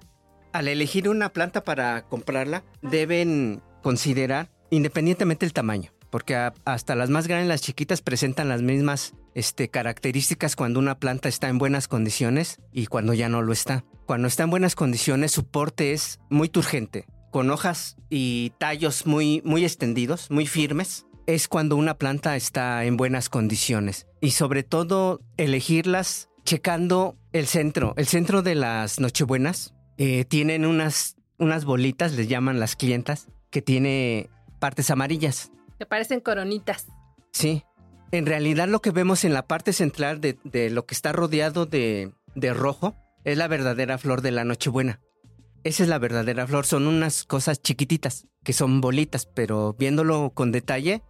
Al 0.54 0.68
elegir 0.68 1.10
una 1.10 1.30
planta 1.30 1.64
para 1.64 2.04
comprarla, 2.04 2.64
deben 2.84 3.64
considerar 3.82 4.50
independientemente 4.70 5.48
el 5.48 5.54
tamaño 5.54 5.92
porque 6.12 6.36
hasta 6.66 6.96
las 6.96 7.12
más 7.12 7.28
grandes, 7.28 7.48
las 7.48 7.62
chiquitas 7.62 8.02
presentan 8.02 8.50
las 8.50 8.64
mismas 8.64 9.14
este, 9.36 9.70
características 9.70 10.56
cuando 10.56 10.80
una 10.80 10.98
planta 10.98 11.30
está 11.30 11.50
en 11.50 11.60
buenas 11.60 11.88
condiciones 11.88 12.60
y 12.72 12.88
cuando 12.88 13.14
ya 13.14 13.30
no 13.30 13.44
lo 13.44 13.54
está. 13.54 13.84
Cuando 14.08 14.28
está 14.28 14.42
en 14.42 14.50
buenas 14.50 14.74
condiciones, 14.74 15.32
su 15.32 15.46
porte 15.46 15.94
es 15.94 16.20
muy 16.32 16.50
turgente 16.50 17.06
con 17.32 17.50
hojas 17.52 17.98
y 18.10 18.52
tallos 18.58 19.06
muy, 19.06 19.42
muy 19.46 19.64
extendidos, 19.64 20.30
muy 20.32 20.48
firmes, 20.48 21.06
es 21.26 21.48
cuando 21.48 21.76
una 21.76 21.96
planta 21.98 22.36
está 22.36 22.86
en 22.86 22.98
buenas 22.98 23.30
condiciones. 23.30 24.08
Y 24.22 24.32
sobre 24.32 24.64
todo 24.64 25.22
elegirlas 25.38 26.30
checando 26.44 27.16
el 27.32 27.46
centro. 27.46 27.94
El 27.98 28.08
centro 28.08 28.42
de 28.42 28.56
las 28.56 29.00
Nochebuenas 29.00 29.76
eh, 29.98 30.26
tienen 30.26 30.66
unas, 30.66 31.18
unas 31.38 31.66
bolitas, 31.66 32.14
les 32.14 32.28
llaman 32.28 32.60
las 32.60 32.76
clientas, 32.76 33.28
que 33.52 33.62
tiene 33.62 34.30
partes 34.60 34.90
amarillas. 34.90 35.52
Que 35.78 35.86
parecen 35.86 36.20
coronitas. 36.20 36.88
Sí. 37.32 37.64
En 38.12 38.26
realidad 38.26 38.68
lo 38.68 38.82
que 38.82 38.92
vemos 38.92 39.24
en 39.24 39.34
la 39.34 39.46
parte 39.46 39.72
central 39.72 40.20
de, 40.20 40.40
de 40.44 40.72
lo 40.72 40.88
que 40.88 40.96
está 40.96 41.12
rodeado 41.12 41.68
de, 41.68 42.12
de 42.34 42.54
rojo 42.54 42.96
es 43.24 43.38
la 43.38 43.48
verdadera 43.48 43.98
flor 43.98 44.22
de 44.22 44.32
la 44.32 44.44
Nochebuena. 44.44 45.00
Esa 45.64 45.84
es 45.84 45.90
la 45.90 46.00
verdadera 46.00 46.48
flor, 46.48 46.66
son 46.66 46.88
unas 46.88 47.26
cosas 47.26 47.62
chiquititas, 47.62 48.28
que 48.44 48.54
son 48.54 48.80
bolitas, 48.80 49.26
pero 49.26 49.76
viéndolo 49.78 50.32
con 50.34 50.52
detalle, 50.52 51.04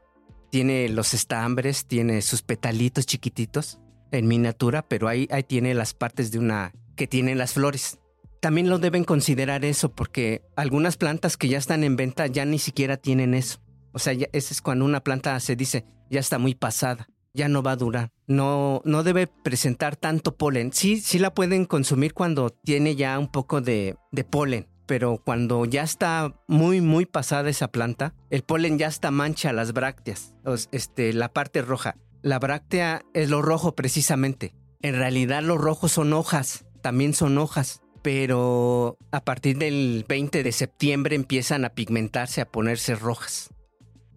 tiene 0.49 0.89
los 0.89 1.13
estambres, 1.13 1.85
tiene 1.85 2.21
sus 2.21 2.41
petalitos 2.41 3.05
chiquititos 3.05 3.79
en 4.11 4.27
miniatura, 4.27 4.81
pero 4.81 5.07
ahí, 5.07 5.27
ahí 5.31 5.43
tiene 5.43 5.75
las 5.75 5.93
partes 5.93 6.31
de 6.31 6.39
una 6.39 6.73
que 6.95 7.05
tienen 7.05 7.37
las 7.37 7.53
flores. 7.53 7.99
También 8.41 8.69
lo 8.69 8.79
deben 8.79 9.03
considerar 9.03 9.65
eso 9.65 9.89
porque 9.89 10.41
algunas 10.55 10.97
plantas 10.97 11.37
que 11.37 11.47
ya 11.47 11.57
están 11.57 11.83
en 11.83 11.95
venta 11.95 12.25
ya 12.25 12.45
ni 12.45 12.57
siquiera 12.57 12.97
tienen 12.97 13.35
eso. 13.35 13.59
O 13.91 13.99
sea, 13.99 14.13
ese 14.13 14.53
es 14.53 14.61
cuando 14.61 14.85
una 14.85 15.03
planta 15.03 15.39
se 15.39 15.55
dice 15.55 15.85
ya 16.09 16.19
está 16.19 16.39
muy 16.39 16.55
pasada, 16.55 17.07
ya 17.33 17.47
no 17.49 17.61
va 17.61 17.73
a 17.73 17.75
durar. 17.75 18.11
No, 18.29 18.81
no 18.85 19.03
debe 19.03 19.27
presentar 19.27 19.95
tanto 19.95 20.37
polen. 20.37 20.71
Sí, 20.71 21.01
sí 21.01 21.17
la 21.19 21.33
pueden 21.33 21.65
consumir 21.65 22.13
cuando 22.13 22.51
tiene 22.51 22.95
ya 22.95 23.17
un 23.17 23.27
poco 23.27 23.59
de, 23.59 23.97
de 24.11 24.23
polen, 24.23 24.67
pero 24.85 25.17
cuando 25.17 25.65
ya 25.65 25.81
está 25.81 26.33
muy, 26.47 26.79
muy 26.79 27.05
pasada 27.05 27.49
esa 27.49 27.71
planta, 27.71 28.13
el 28.29 28.43
polen 28.43 28.77
ya 28.77 28.87
está 28.87 29.09
mancha 29.09 29.51
las 29.51 29.73
brácteas, 29.73 30.35
este, 30.71 31.11
la 31.11 31.33
parte 31.33 31.63
roja. 31.63 31.95
La 32.21 32.37
bráctea 32.37 33.01
es 33.13 33.29
lo 33.29 33.41
rojo 33.41 33.75
precisamente. 33.75 34.53
En 34.81 34.95
realidad 34.95 35.41
los 35.41 35.59
rojos 35.59 35.91
son 35.91 36.13
hojas, 36.13 36.65
también 36.81 37.13
son 37.13 37.37
hojas, 37.37 37.81
pero 38.01 38.97
a 39.11 39.21
partir 39.21 39.57
del 39.57 40.05
20 40.07 40.43
de 40.43 40.51
septiembre 40.51 41.15
empiezan 41.15 41.65
a 41.65 41.69
pigmentarse, 41.69 42.41
a 42.41 42.49
ponerse 42.49 42.95
rojas. 42.95 43.49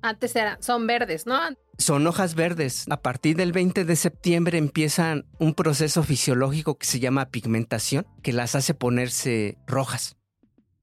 Antes 0.02 0.37
eran, 0.37 0.62
son 0.62 0.87
verdes, 0.87 1.26
¿no? 1.26 1.38
Son 1.78 2.06
hojas 2.06 2.35
verdes. 2.35 2.85
A 2.90 3.00
partir 3.00 3.37
del 3.37 3.52
20 3.52 3.85
de 3.85 3.97
septiembre 3.97 4.59
empiezan 4.59 5.26
un 5.38 5.54
proceso 5.54 6.02
fisiológico 6.02 6.76
que 6.76 6.87
se 6.87 7.00
llama 7.00 7.30
pigmentación, 7.30 8.06
que 8.23 8.32
las 8.32 8.54
hace 8.54 8.75
ponerse 8.75 9.59
rojas 9.66 10.16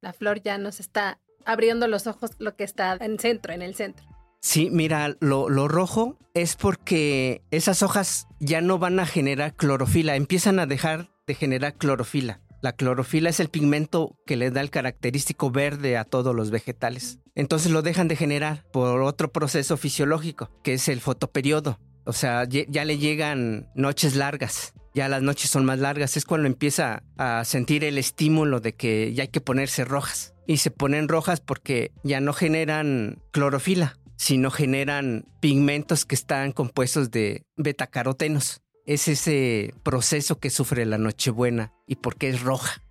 la 0.01 0.13
flor 0.13 0.41
ya 0.41 0.57
nos 0.57 0.79
está 0.79 1.19
abriendo 1.45 1.87
los 1.87 2.07
ojos 2.07 2.31
lo 2.39 2.55
que 2.55 2.63
está 2.63 2.97
en 2.99 3.19
centro, 3.19 3.53
en 3.53 3.61
el 3.61 3.75
centro. 3.75 4.05
Sí, 4.41 4.69
mira, 4.71 5.17
lo, 5.19 5.49
lo, 5.49 5.67
rojo 5.67 6.17
es 6.33 6.55
porque 6.55 7.41
esas 7.51 7.83
hojas 7.83 8.27
ya 8.39 8.61
no 8.61 8.79
van 8.79 8.99
a 8.99 9.05
generar 9.05 9.55
clorofila, 9.55 10.15
empiezan 10.15 10.59
a 10.59 10.65
dejar 10.65 11.09
de 11.27 11.35
generar 11.35 11.75
clorofila. 11.75 12.39
La 12.61 12.73
clorofila 12.73 13.29
es 13.29 13.39
el 13.39 13.49
pigmento 13.49 14.17
que 14.25 14.35
le 14.35 14.51
da 14.51 14.61
el 14.61 14.69
característico 14.69 15.51
verde 15.51 15.97
a 15.97 16.03
todos 16.03 16.35
los 16.35 16.51
vegetales. 16.51 17.19
Entonces 17.35 17.71
lo 17.71 17.81
dejan 17.81 18.07
de 18.07 18.15
generar 18.15 18.65
por 18.71 19.01
otro 19.01 19.31
proceso 19.31 19.77
fisiológico, 19.77 20.51
que 20.63 20.73
es 20.73 20.89
el 20.89 20.99
fotoperiodo. 20.99 21.79
O 22.05 22.13
sea, 22.13 22.45
ya 22.45 22.85
le 22.85 22.97
llegan 22.97 23.69
noches 23.75 24.15
largas 24.15 24.73
ya 24.93 25.07
las 25.07 25.21
noches 25.21 25.49
son 25.49 25.65
más 25.65 25.79
largas, 25.79 26.17
es 26.17 26.25
cuando 26.25 26.47
empieza 26.47 27.03
a 27.17 27.45
sentir 27.45 27.83
el 27.83 27.97
estímulo 27.97 28.59
de 28.59 28.73
que 28.73 29.13
ya 29.13 29.23
hay 29.23 29.27
que 29.29 29.41
ponerse 29.41 29.85
rojas. 29.85 30.33
Y 30.47 30.57
se 30.57 30.71
ponen 30.71 31.07
rojas 31.07 31.41
porque 31.41 31.91
ya 32.03 32.19
no 32.21 32.33
generan 32.33 33.21
clorofila, 33.31 33.97
sino 34.15 34.49
generan 34.49 35.25
pigmentos 35.39 36.05
que 36.05 36.15
están 36.15 36.51
compuestos 36.51 37.11
de 37.11 37.43
betacarotenos. 37.55 38.61
Es 38.89 39.07
ese 39.07 39.75
proceso 39.83 40.39
que 40.39 40.49
sufre 40.49 40.83
la 40.83 40.97
Nochebuena 40.97 41.71
y 41.85 41.97
por 41.97 42.15
qué 42.15 42.29
es 42.29 42.41
roja. 42.41 42.81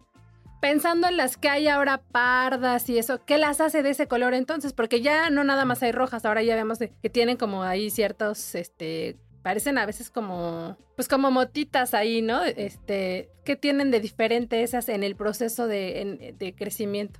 Pensando 0.60 1.08
en 1.08 1.16
las 1.16 1.36
que 1.36 1.48
hay 1.48 1.66
ahora 1.66 1.98
pardas 1.98 2.88
y 2.88 2.98
eso, 2.98 3.24
¿qué 3.24 3.36
las 3.36 3.60
hace 3.60 3.82
de 3.82 3.90
ese 3.90 4.06
color 4.06 4.32
entonces? 4.32 4.72
Porque 4.72 5.00
ya 5.00 5.28
no 5.28 5.42
nada 5.42 5.64
más 5.64 5.82
hay 5.82 5.90
rojas, 5.90 6.24
ahora 6.24 6.44
ya 6.44 6.54
vemos 6.54 6.78
que 6.78 7.10
tienen 7.10 7.36
como 7.36 7.64
ahí 7.64 7.90
ciertos 7.90 8.54
este, 8.54 9.16
parecen 9.42 9.76
a 9.76 9.86
veces 9.86 10.08
como, 10.08 10.76
pues 10.94 11.08
como 11.08 11.32
motitas 11.32 11.94
ahí, 11.94 12.22
¿no? 12.22 12.44
Este, 12.44 13.28
¿qué 13.44 13.56
tienen 13.56 13.90
de 13.90 13.98
diferente 13.98 14.62
esas 14.62 14.88
en 14.88 15.02
el 15.02 15.16
proceso 15.16 15.66
de, 15.66 16.36
de 16.38 16.54
crecimiento? 16.54 17.18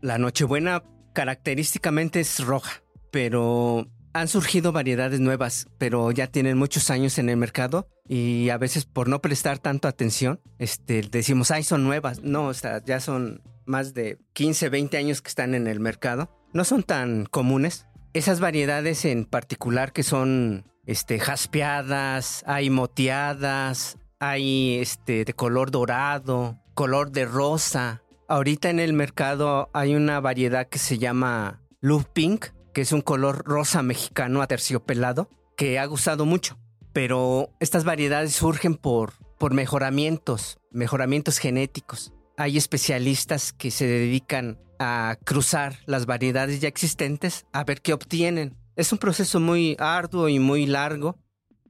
La 0.00 0.16
Nochebuena 0.16 0.82
característicamente 1.12 2.20
es 2.20 2.42
roja, 2.42 2.82
pero 3.10 3.86
han 4.14 4.28
surgido 4.28 4.72
variedades 4.72 5.18
nuevas, 5.18 5.66
pero 5.76 6.12
ya 6.12 6.28
tienen 6.28 6.56
muchos 6.56 6.88
años 6.88 7.18
en 7.18 7.28
el 7.28 7.36
mercado 7.36 7.88
y 8.08 8.48
a 8.48 8.58
veces 8.58 8.84
por 8.84 9.08
no 9.08 9.20
prestar 9.20 9.58
tanto 9.58 9.88
atención, 9.88 10.40
este, 10.58 11.02
decimos, 11.02 11.50
ay, 11.50 11.64
son 11.64 11.82
nuevas. 11.82 12.22
No, 12.22 12.46
o 12.46 12.54
sea, 12.54 12.82
ya 12.84 13.00
son 13.00 13.42
más 13.66 13.92
de 13.92 14.18
15, 14.34 14.68
20 14.68 14.96
años 14.96 15.20
que 15.20 15.28
están 15.28 15.54
en 15.54 15.66
el 15.66 15.80
mercado. 15.80 16.30
No 16.52 16.64
son 16.64 16.84
tan 16.84 17.26
comunes. 17.26 17.86
Esas 18.12 18.38
variedades 18.38 19.04
en 19.04 19.24
particular 19.24 19.92
que 19.92 20.04
son 20.04 20.64
este, 20.86 21.18
jaspeadas, 21.18 22.44
hay 22.46 22.70
moteadas, 22.70 23.98
hay 24.20 24.78
este, 24.78 25.24
de 25.24 25.34
color 25.34 25.72
dorado, 25.72 26.60
color 26.74 27.10
de 27.10 27.24
rosa. 27.24 28.02
Ahorita 28.28 28.70
en 28.70 28.78
el 28.78 28.92
mercado 28.92 29.70
hay 29.74 29.96
una 29.96 30.20
variedad 30.20 30.68
que 30.68 30.78
se 30.78 30.98
llama 30.98 31.60
Love 31.80 32.06
Pink, 32.12 32.46
que 32.74 32.82
es 32.82 32.92
un 32.92 33.00
color 33.00 33.44
rosa 33.46 33.82
mexicano 33.82 34.42
aterciopelado, 34.42 35.30
que 35.56 35.78
ha 35.78 35.86
gustado 35.86 36.26
mucho. 36.26 36.58
Pero 36.92 37.48
estas 37.60 37.84
variedades 37.84 38.34
surgen 38.34 38.74
por, 38.74 39.14
por 39.38 39.54
mejoramientos, 39.54 40.58
mejoramientos 40.70 41.38
genéticos. 41.38 42.12
Hay 42.36 42.58
especialistas 42.58 43.54
que 43.54 43.70
se 43.70 43.86
dedican 43.86 44.58
a 44.78 45.16
cruzar 45.24 45.78
las 45.86 46.04
variedades 46.04 46.60
ya 46.60 46.68
existentes 46.68 47.46
a 47.52 47.64
ver 47.64 47.80
qué 47.80 47.94
obtienen 47.94 48.56
es 48.76 48.90
un 48.92 48.98
proceso 48.98 49.38
muy 49.38 49.76
arduo 49.78 50.28
y 50.28 50.40
muy 50.40 50.66
largo 50.66 51.16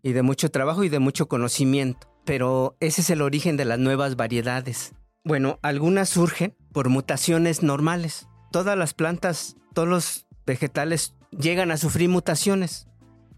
y 0.03 0.13
de 0.13 0.23
mucho 0.23 0.51
trabajo 0.51 0.85
y 0.85 0.89
de 0.89 1.01
mucho 1.01 1.29
conocimiento, 1.29 2.09
pero 2.25 2.77
ese 2.81 3.03
es 3.03 3.11
el 3.11 3.21
origen 3.21 3.59
de 3.59 3.67
las 3.67 3.79
nuevas 3.79 4.17
variedades. 4.17 4.95
Bueno, 5.23 5.59
algunas 5.63 6.09
surgen 6.09 6.57
por 6.73 6.89
mutaciones 6.89 7.63
normales. 7.63 8.27
Todas 8.53 8.79
las 8.79 8.95
plantas, 8.95 9.57
todos 9.75 9.89
los 9.89 10.24
vegetales 10.47 11.15
llegan 11.31 11.71
a 11.71 11.77
sufrir 11.77 12.09
mutaciones. 12.09 12.87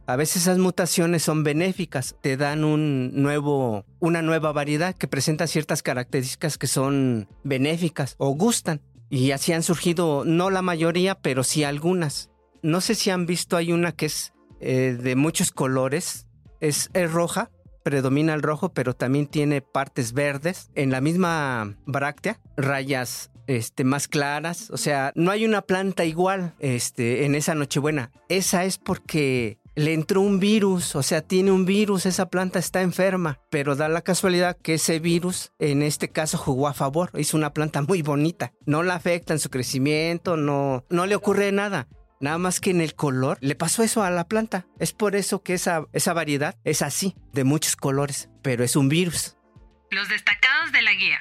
A 0.07 0.15
veces 0.15 0.43
esas 0.43 0.59
mutaciones 0.59 1.25
son 1.25 1.43
benéficas, 1.43 2.15
te 2.21 2.37
dan 2.37 2.63
un 2.63 3.11
nuevo, 3.21 3.85
una 3.99 4.23
nueva 4.23 4.53
variedad 4.53 4.95
que 4.95 5.09
presenta 5.09 5.49
ciertas 5.49 5.83
características 5.83 6.59
que 6.59 6.69
son 6.69 7.29
benéficas 7.43 8.15
o 8.19 8.31
gustan. 8.31 8.81
Y 9.11 9.33
así 9.33 9.53
han 9.53 9.65
surgido, 9.65 10.25
no 10.25 10.51
la 10.51 10.63
mayoría, 10.63 11.17
pero 11.17 11.43
sí 11.43 11.65
algunas. 11.65 12.31
No 12.63 12.81
sé 12.81 12.95
si 12.95 13.11
han 13.11 13.27
visto, 13.27 13.57
hay 13.57 13.73
una 13.73 13.93
que 13.93 14.07
es 14.07 14.33
eh, 14.61 14.97
de 15.01 15.17
muchos 15.17 15.51
colores. 15.51 16.27
Es, 16.61 16.91
es 16.95 17.13
roja, 17.13 17.51
predomina 17.83 18.35
el 18.35 18.43
rojo, 18.43 18.73
pero 18.73 18.95
también 18.95 19.27
tiene 19.27 19.61
partes 19.61 20.13
verdes. 20.13 20.71
En 20.75 20.91
la 20.91 21.01
misma 21.01 21.77
bráctea, 21.85 22.41
rayas 22.57 23.31
este, 23.47 23.85
más 23.85 24.09
claras. 24.09 24.71
O 24.71 24.77
sea, 24.77 25.13
no 25.15 25.31
hay 25.31 25.45
una 25.45 25.63
planta 25.63 26.05
igual 26.05 26.55
este, 26.59 27.25
en 27.25 27.35
esa 27.35 27.55
Nochebuena. 27.55 28.11
Esa 28.29 28.65
es 28.65 28.79
porque 28.79 29.59
le 29.77 29.93
entró 29.93 30.23
un 30.23 30.41
virus, 30.41 30.97
o 30.97 31.03
sea, 31.03 31.21
tiene 31.21 31.53
un 31.53 31.67
virus, 31.67 32.07
esa 32.07 32.31
planta 32.31 32.59
está 32.59 32.81
enferma, 32.81 33.39
pero 33.51 33.77
da 33.77 33.89
la 33.89 34.01
casualidad 34.01 34.57
que 34.57 34.75
ese 34.75 34.99
virus 34.99 35.53
en 35.59 35.83
este 35.83 36.09
caso 36.09 36.39
jugó 36.39 36.67
a 36.67 36.75
favor, 36.75 37.11
hizo 37.15 37.37
una 37.37 37.53
planta 37.53 37.83
muy 37.83 38.01
bonita, 38.01 38.53
no 38.65 38.83
la 38.83 38.95
afecta 38.95 39.35
en 39.35 39.39
su 39.39 39.51
crecimiento, 39.51 40.39
no, 40.39 40.85
no 40.89 41.07
le 41.07 41.15
ocurre 41.15 41.53
nada. 41.53 41.89
Nada 42.19 42.39
más 42.39 42.61
que 42.61 42.71
en 42.71 42.81
el 42.81 42.95
color 42.95 43.37
le 43.43 43.55
pasó 43.55 43.83
eso 43.83 44.03
a 44.03 44.11
la 44.11 44.27
planta. 44.27 44.67
Es 44.79 44.95
por 44.95 45.17
eso 45.17 45.43
que 45.43 45.53
esa, 45.53 45.85
esa 45.93 46.15
variedad 46.15 46.57
es 46.65 46.81
así, 46.81 47.15
de 47.35 47.45
muchos 47.45 47.77
colores, 47.77 48.31
pero 48.43 48.65
es 48.65 48.75
un 48.75 48.89
virus. 48.89 49.37
Los 49.91 50.09
destacados 50.09 50.73
de 50.73 50.81
la 50.81 50.95
guía. 50.95 51.19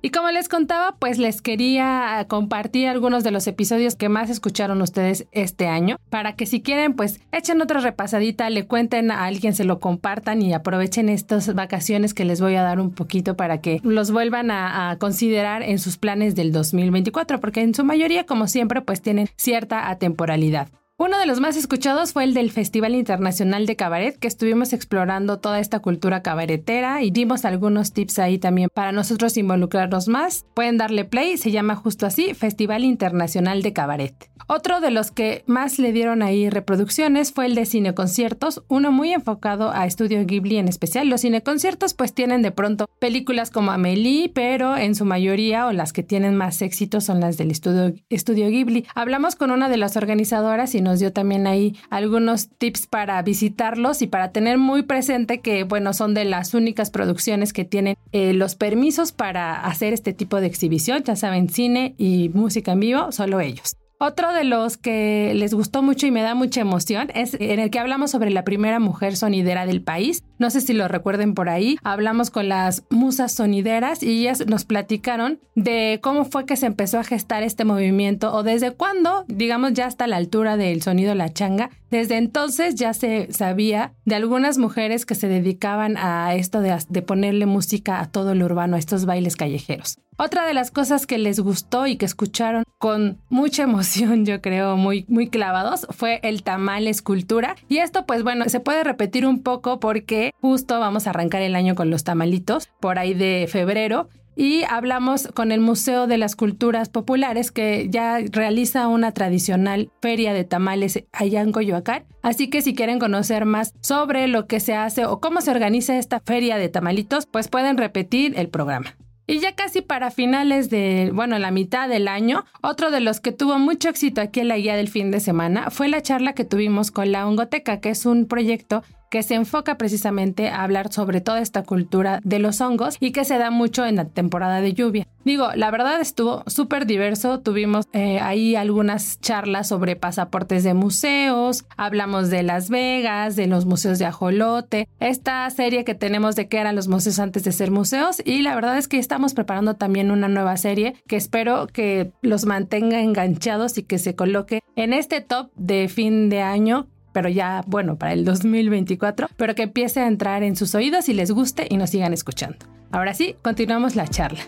Y 0.00 0.10
como 0.10 0.30
les 0.30 0.48
contaba, 0.48 0.94
pues 0.98 1.18
les 1.18 1.42
quería 1.42 2.24
compartir 2.28 2.86
algunos 2.86 3.24
de 3.24 3.32
los 3.32 3.46
episodios 3.48 3.96
que 3.96 4.08
más 4.08 4.30
escucharon 4.30 4.80
ustedes 4.80 5.26
este 5.32 5.66
año, 5.66 5.96
para 6.08 6.36
que 6.36 6.46
si 6.46 6.62
quieren, 6.62 6.94
pues 6.94 7.20
echen 7.32 7.60
otra 7.60 7.80
repasadita, 7.80 8.48
le 8.48 8.66
cuenten 8.66 9.10
a 9.10 9.24
alguien, 9.24 9.54
se 9.54 9.64
lo 9.64 9.80
compartan 9.80 10.40
y 10.40 10.54
aprovechen 10.54 11.08
estas 11.08 11.52
vacaciones 11.54 12.14
que 12.14 12.24
les 12.24 12.40
voy 12.40 12.54
a 12.54 12.62
dar 12.62 12.78
un 12.78 12.92
poquito 12.92 13.36
para 13.36 13.60
que 13.60 13.80
los 13.82 14.12
vuelvan 14.12 14.50
a, 14.52 14.96
considerar 15.00 15.62
en 15.62 15.78
sus 15.78 15.96
planes 15.96 16.34
del 16.36 16.52
2024, 16.52 17.40
porque 17.40 17.60
en 17.60 17.74
su 17.74 17.84
mayoría, 17.84 18.24
como 18.24 18.46
siempre, 18.46 18.82
pues 18.82 19.02
tienen 19.02 19.28
cierta 19.36 19.90
atemporalidad. 19.90 20.68
Uno 21.00 21.16
de 21.20 21.26
los 21.26 21.38
más 21.38 21.56
escuchados 21.56 22.12
fue 22.12 22.24
el 22.24 22.34
del 22.34 22.50
Festival 22.50 22.96
Internacional 22.96 23.66
de 23.66 23.76
Cabaret, 23.76 24.18
que 24.18 24.26
estuvimos 24.26 24.72
explorando 24.72 25.38
toda 25.38 25.60
esta 25.60 25.78
cultura 25.78 26.24
cabaretera 26.24 27.04
y 27.04 27.12
dimos 27.12 27.44
algunos 27.44 27.92
tips 27.92 28.18
ahí 28.18 28.38
también 28.38 28.68
para 28.74 28.90
nosotros 28.90 29.36
involucrarnos 29.36 30.08
más. 30.08 30.44
Pueden 30.54 30.76
darle 30.76 31.04
play, 31.04 31.36
se 31.36 31.52
llama 31.52 31.76
justo 31.76 32.04
así, 32.04 32.34
Festival 32.34 32.82
Internacional 32.82 33.62
de 33.62 33.72
Cabaret. 33.72 34.28
Otro 34.50 34.80
de 34.80 34.90
los 34.90 35.10
que 35.10 35.44
más 35.46 35.78
le 35.78 35.92
dieron 35.92 36.22
ahí 36.22 36.48
reproducciones 36.48 37.32
fue 37.32 37.44
el 37.44 37.54
de 37.54 37.66
cineconciertos, 37.66 38.62
uno 38.66 38.90
muy 38.90 39.12
enfocado 39.12 39.70
a 39.70 39.84
Estudio 39.84 40.24
Ghibli 40.24 40.56
en 40.56 40.68
especial. 40.68 41.10
Los 41.10 41.20
cineconciertos 41.20 41.92
pues 41.92 42.14
tienen 42.14 42.40
de 42.40 42.50
pronto 42.50 42.88
películas 42.98 43.50
como 43.50 43.72
Amelie, 43.72 44.30
pero 44.30 44.74
en 44.74 44.94
su 44.94 45.04
mayoría 45.04 45.66
o 45.66 45.72
las 45.72 45.92
que 45.92 46.02
tienen 46.02 46.34
más 46.34 46.62
éxito 46.62 47.02
son 47.02 47.20
las 47.20 47.36
del 47.36 47.50
Estudio, 47.50 47.94
Estudio 48.08 48.48
Ghibli. 48.48 48.86
Hablamos 48.94 49.36
con 49.36 49.50
una 49.50 49.68
de 49.68 49.76
las 49.76 49.98
organizadoras 49.98 50.74
y 50.74 50.80
nos 50.88 51.00
dio 51.00 51.12
también 51.12 51.46
ahí 51.46 51.76
algunos 51.90 52.48
tips 52.48 52.86
para 52.86 53.20
visitarlos 53.22 54.02
y 54.02 54.06
para 54.06 54.32
tener 54.32 54.58
muy 54.58 54.82
presente 54.82 55.40
que, 55.40 55.64
bueno, 55.64 55.92
son 55.92 56.14
de 56.14 56.24
las 56.24 56.54
únicas 56.54 56.90
producciones 56.90 57.52
que 57.52 57.64
tienen 57.64 57.96
eh, 58.12 58.32
los 58.32 58.54
permisos 58.54 59.12
para 59.12 59.60
hacer 59.60 59.92
este 59.92 60.12
tipo 60.12 60.40
de 60.40 60.46
exhibición, 60.46 61.02
ya 61.04 61.14
saben, 61.14 61.48
cine 61.48 61.94
y 61.98 62.30
música 62.30 62.72
en 62.72 62.80
vivo, 62.80 63.12
solo 63.12 63.40
ellos. 63.40 63.76
Otro 64.00 64.32
de 64.32 64.44
los 64.44 64.76
que 64.76 65.32
les 65.34 65.52
gustó 65.54 65.82
mucho 65.82 66.06
y 66.06 66.12
me 66.12 66.22
da 66.22 66.36
mucha 66.36 66.60
emoción 66.60 67.10
es 67.14 67.34
en 67.34 67.58
el 67.58 67.70
que 67.70 67.80
hablamos 67.80 68.12
sobre 68.12 68.30
la 68.30 68.44
primera 68.44 68.78
mujer 68.78 69.16
sonidera 69.16 69.66
del 69.66 69.82
país. 69.82 70.22
No 70.38 70.50
sé 70.50 70.60
si 70.60 70.72
lo 70.72 70.88
recuerden 70.88 71.34
por 71.34 71.48
ahí. 71.48 71.78
Hablamos 71.82 72.30
con 72.30 72.48
las 72.48 72.84
musas 72.90 73.32
sonideras 73.32 74.02
y 74.02 74.20
ellas 74.20 74.46
nos 74.46 74.64
platicaron 74.64 75.40
de 75.54 75.98
cómo 76.02 76.24
fue 76.24 76.46
que 76.46 76.56
se 76.56 76.66
empezó 76.66 76.98
a 76.98 77.04
gestar 77.04 77.42
este 77.42 77.64
movimiento 77.64 78.32
o 78.32 78.42
desde 78.42 78.70
cuándo, 78.70 79.24
digamos 79.26 79.72
ya 79.72 79.86
hasta 79.86 80.06
la 80.06 80.16
altura 80.16 80.56
del 80.56 80.82
sonido 80.82 81.14
la 81.14 81.32
changa. 81.32 81.70
Desde 81.90 82.16
entonces 82.16 82.74
ya 82.74 82.92
se 82.92 83.32
sabía 83.32 83.94
de 84.04 84.14
algunas 84.14 84.58
mujeres 84.58 85.06
que 85.06 85.14
se 85.14 85.28
dedicaban 85.28 85.96
a 85.96 86.34
esto 86.34 86.60
de, 86.60 87.02
ponerle 87.02 87.46
música 87.46 88.00
a 88.00 88.06
todo 88.06 88.34
lo 88.34 88.44
urbano, 88.44 88.76
a 88.76 88.78
estos 88.78 89.06
bailes 89.06 89.36
callejeros. 89.36 89.98
Otra 90.20 90.46
de 90.46 90.52
las 90.52 90.72
cosas 90.72 91.06
que 91.06 91.16
les 91.16 91.38
gustó 91.38 91.86
y 91.86 91.96
que 91.96 92.04
escucharon 92.04 92.64
con 92.78 93.18
mucha 93.28 93.62
emoción, 93.62 94.26
yo 94.26 94.40
creo, 94.40 94.76
muy, 94.76 95.04
muy 95.08 95.28
clavados, 95.28 95.86
fue 95.90 96.20
el 96.22 96.42
tamal 96.42 96.88
escultura. 96.88 97.56
Y 97.68 97.78
esto, 97.78 98.04
pues 98.04 98.22
bueno, 98.22 98.48
se 98.48 98.60
puede 98.60 98.84
repetir 98.84 99.26
un 99.26 99.42
poco 99.42 99.80
porque 99.80 100.27
justo 100.40 100.80
vamos 100.80 101.06
a 101.06 101.10
arrancar 101.10 101.42
el 101.42 101.54
año 101.54 101.74
con 101.74 101.90
los 101.90 102.04
tamalitos, 102.04 102.68
por 102.80 102.98
ahí 102.98 103.14
de 103.14 103.46
febrero. 103.50 104.08
Y 104.36 104.62
hablamos 104.70 105.26
con 105.34 105.50
el 105.50 105.60
Museo 105.60 106.06
de 106.06 106.16
las 106.16 106.36
Culturas 106.36 106.88
Populares 106.88 107.50
que 107.50 107.88
ya 107.90 108.20
realiza 108.30 108.86
una 108.86 109.10
tradicional 109.10 109.90
feria 110.00 110.32
de 110.32 110.44
tamales 110.44 111.02
allá 111.12 111.40
en 111.40 111.50
Coyoacán. 111.50 112.04
Así 112.22 112.48
que 112.48 112.62
si 112.62 112.72
quieren 112.72 113.00
conocer 113.00 113.46
más 113.46 113.74
sobre 113.80 114.28
lo 114.28 114.46
que 114.46 114.60
se 114.60 114.74
hace 114.74 115.06
o 115.06 115.18
cómo 115.18 115.40
se 115.40 115.50
organiza 115.50 115.98
esta 115.98 116.20
feria 116.20 116.56
de 116.56 116.68
tamalitos, 116.68 117.26
pues 117.26 117.48
pueden 117.48 117.76
repetir 117.76 118.38
el 118.38 118.48
programa. 118.48 118.94
Y 119.30 119.40
ya 119.40 119.54
casi 119.54 119.82
para 119.82 120.10
finales 120.10 120.70
de, 120.70 121.10
bueno, 121.12 121.38
la 121.38 121.50
mitad 121.50 121.86
del 121.86 122.08
año, 122.08 122.46
otro 122.62 122.90
de 122.90 123.00
los 123.00 123.20
que 123.20 123.30
tuvo 123.30 123.58
mucho 123.58 123.90
éxito 123.90 124.22
aquí 124.22 124.40
en 124.40 124.48
la 124.48 124.56
guía 124.56 124.74
del 124.74 124.88
fin 124.88 125.10
de 125.10 125.20
semana 125.20 125.70
fue 125.70 125.88
la 125.88 126.00
charla 126.00 126.32
que 126.32 126.46
tuvimos 126.46 126.90
con 126.90 127.12
la 127.12 127.28
Ongoteca, 127.28 127.80
que 127.80 127.90
es 127.90 128.06
un 128.06 128.24
proyecto 128.24 128.82
que 129.10 129.22
se 129.22 129.34
enfoca 129.34 129.78
precisamente 129.78 130.48
a 130.48 130.62
hablar 130.62 130.92
sobre 130.92 131.20
toda 131.20 131.40
esta 131.40 131.62
cultura 131.62 132.20
de 132.24 132.38
los 132.38 132.60
hongos 132.60 132.96
y 133.00 133.12
que 133.12 133.24
se 133.24 133.38
da 133.38 133.50
mucho 133.50 133.86
en 133.86 133.96
la 133.96 134.06
temporada 134.06 134.60
de 134.60 134.74
lluvia. 134.74 135.06
Digo, 135.24 135.48
la 135.54 135.70
verdad 135.70 136.00
estuvo 136.00 136.42
súper 136.46 136.86
diverso, 136.86 137.40
tuvimos 137.40 137.86
eh, 137.92 138.18
ahí 138.20 138.56
algunas 138.56 139.20
charlas 139.20 139.68
sobre 139.68 139.94
pasaportes 139.94 140.64
de 140.64 140.72
museos, 140.72 141.66
hablamos 141.76 142.30
de 142.30 142.42
Las 142.42 142.70
Vegas, 142.70 143.36
de 143.36 143.46
los 143.46 143.66
museos 143.66 143.98
de 143.98 144.06
Ajolote, 144.06 144.88
esta 145.00 145.48
serie 145.50 145.84
que 145.84 145.94
tenemos 145.94 146.34
de 146.34 146.48
qué 146.48 146.58
eran 146.58 146.76
los 146.76 146.88
museos 146.88 147.18
antes 147.18 147.44
de 147.44 147.52
ser 147.52 147.70
museos 147.70 148.22
y 148.24 148.42
la 148.42 148.54
verdad 148.54 148.78
es 148.78 148.88
que 148.88 148.98
estamos 148.98 149.34
preparando 149.34 149.74
también 149.74 150.10
una 150.10 150.28
nueva 150.28 150.56
serie 150.56 150.94
que 151.06 151.16
espero 151.16 151.66
que 151.66 152.12
los 152.22 152.46
mantenga 152.46 153.00
enganchados 153.00 153.76
y 153.76 153.82
que 153.82 153.98
se 153.98 154.14
coloque 154.14 154.62
en 154.76 154.92
este 154.92 155.20
top 155.20 155.50
de 155.56 155.88
fin 155.88 156.30
de 156.30 156.40
año 156.40 156.86
pero 157.18 157.30
ya, 157.30 157.64
bueno, 157.66 157.98
para 157.98 158.12
el 158.12 158.24
2024, 158.24 159.26
pero 159.36 159.56
que 159.56 159.64
empiece 159.64 159.98
a 159.98 160.06
entrar 160.06 160.44
en 160.44 160.54
sus 160.54 160.76
oídos 160.76 161.08
y 161.08 161.14
les 161.14 161.32
guste 161.32 161.66
y 161.68 161.76
nos 161.76 161.90
sigan 161.90 162.12
escuchando. 162.12 162.58
Ahora 162.92 163.12
sí, 163.12 163.34
continuamos 163.42 163.96
la 163.96 164.06
charla. 164.06 164.44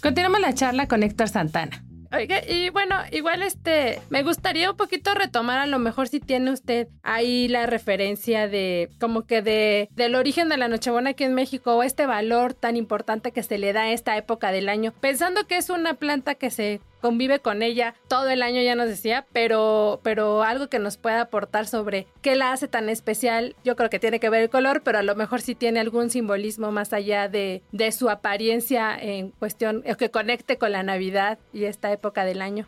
Continuamos 0.00 0.40
la 0.40 0.54
charla 0.54 0.88
con 0.88 1.02
Héctor 1.02 1.28
Santana. 1.28 1.84
Oiga, 2.12 2.42
y 2.46 2.68
bueno, 2.68 2.96
igual 3.10 3.42
este, 3.42 4.00
me 4.10 4.22
gustaría 4.22 4.70
un 4.70 4.76
poquito 4.76 5.14
retomar 5.14 5.58
a 5.58 5.66
lo 5.66 5.78
mejor 5.78 6.08
si 6.08 6.20
tiene 6.20 6.50
usted 6.50 6.88
ahí 7.02 7.48
la 7.48 7.64
referencia 7.64 8.48
de 8.48 8.90
como 9.00 9.22
que 9.22 9.40
de 9.40 9.88
del 9.92 10.14
origen 10.14 10.50
de 10.50 10.58
la 10.58 10.68
Nochebuena 10.68 11.10
aquí 11.10 11.24
en 11.24 11.32
México 11.32 11.74
o 11.74 11.82
este 11.82 12.04
valor 12.04 12.52
tan 12.52 12.76
importante 12.76 13.32
que 13.32 13.42
se 13.42 13.56
le 13.56 13.72
da 13.72 13.82
a 13.82 13.92
esta 13.92 14.16
época 14.18 14.52
del 14.52 14.68
año, 14.68 14.92
pensando 15.00 15.46
que 15.46 15.56
es 15.56 15.70
una 15.70 15.94
planta 15.94 16.34
que 16.34 16.50
se 16.50 16.80
convive 17.02 17.40
con 17.40 17.62
ella 17.62 17.94
todo 18.08 18.30
el 18.30 18.40
año, 18.40 18.62
ya 18.62 18.74
nos 18.74 18.88
decía, 18.88 19.26
pero, 19.32 20.00
pero 20.02 20.42
algo 20.42 20.68
que 20.68 20.78
nos 20.78 20.96
pueda 20.96 21.20
aportar 21.20 21.66
sobre 21.66 22.06
qué 22.22 22.36
la 22.36 22.52
hace 22.52 22.68
tan 22.68 22.88
especial, 22.88 23.54
yo 23.64 23.76
creo 23.76 23.90
que 23.90 23.98
tiene 23.98 24.20
que 24.20 24.30
ver 24.30 24.42
el 24.42 24.50
color, 24.50 24.82
pero 24.82 24.98
a 24.98 25.02
lo 25.02 25.14
mejor 25.14 25.42
sí 25.42 25.54
tiene 25.54 25.80
algún 25.80 26.08
simbolismo 26.08 26.72
más 26.72 26.94
allá 26.94 27.28
de, 27.28 27.62
de 27.72 27.92
su 27.92 28.08
apariencia 28.08 28.96
en 28.98 29.30
cuestión, 29.32 29.82
que 29.98 30.10
conecte 30.10 30.56
con 30.56 30.72
la 30.72 30.82
Navidad 30.82 31.38
y 31.52 31.64
esta 31.64 31.92
época 31.92 32.24
del 32.24 32.40
año. 32.40 32.66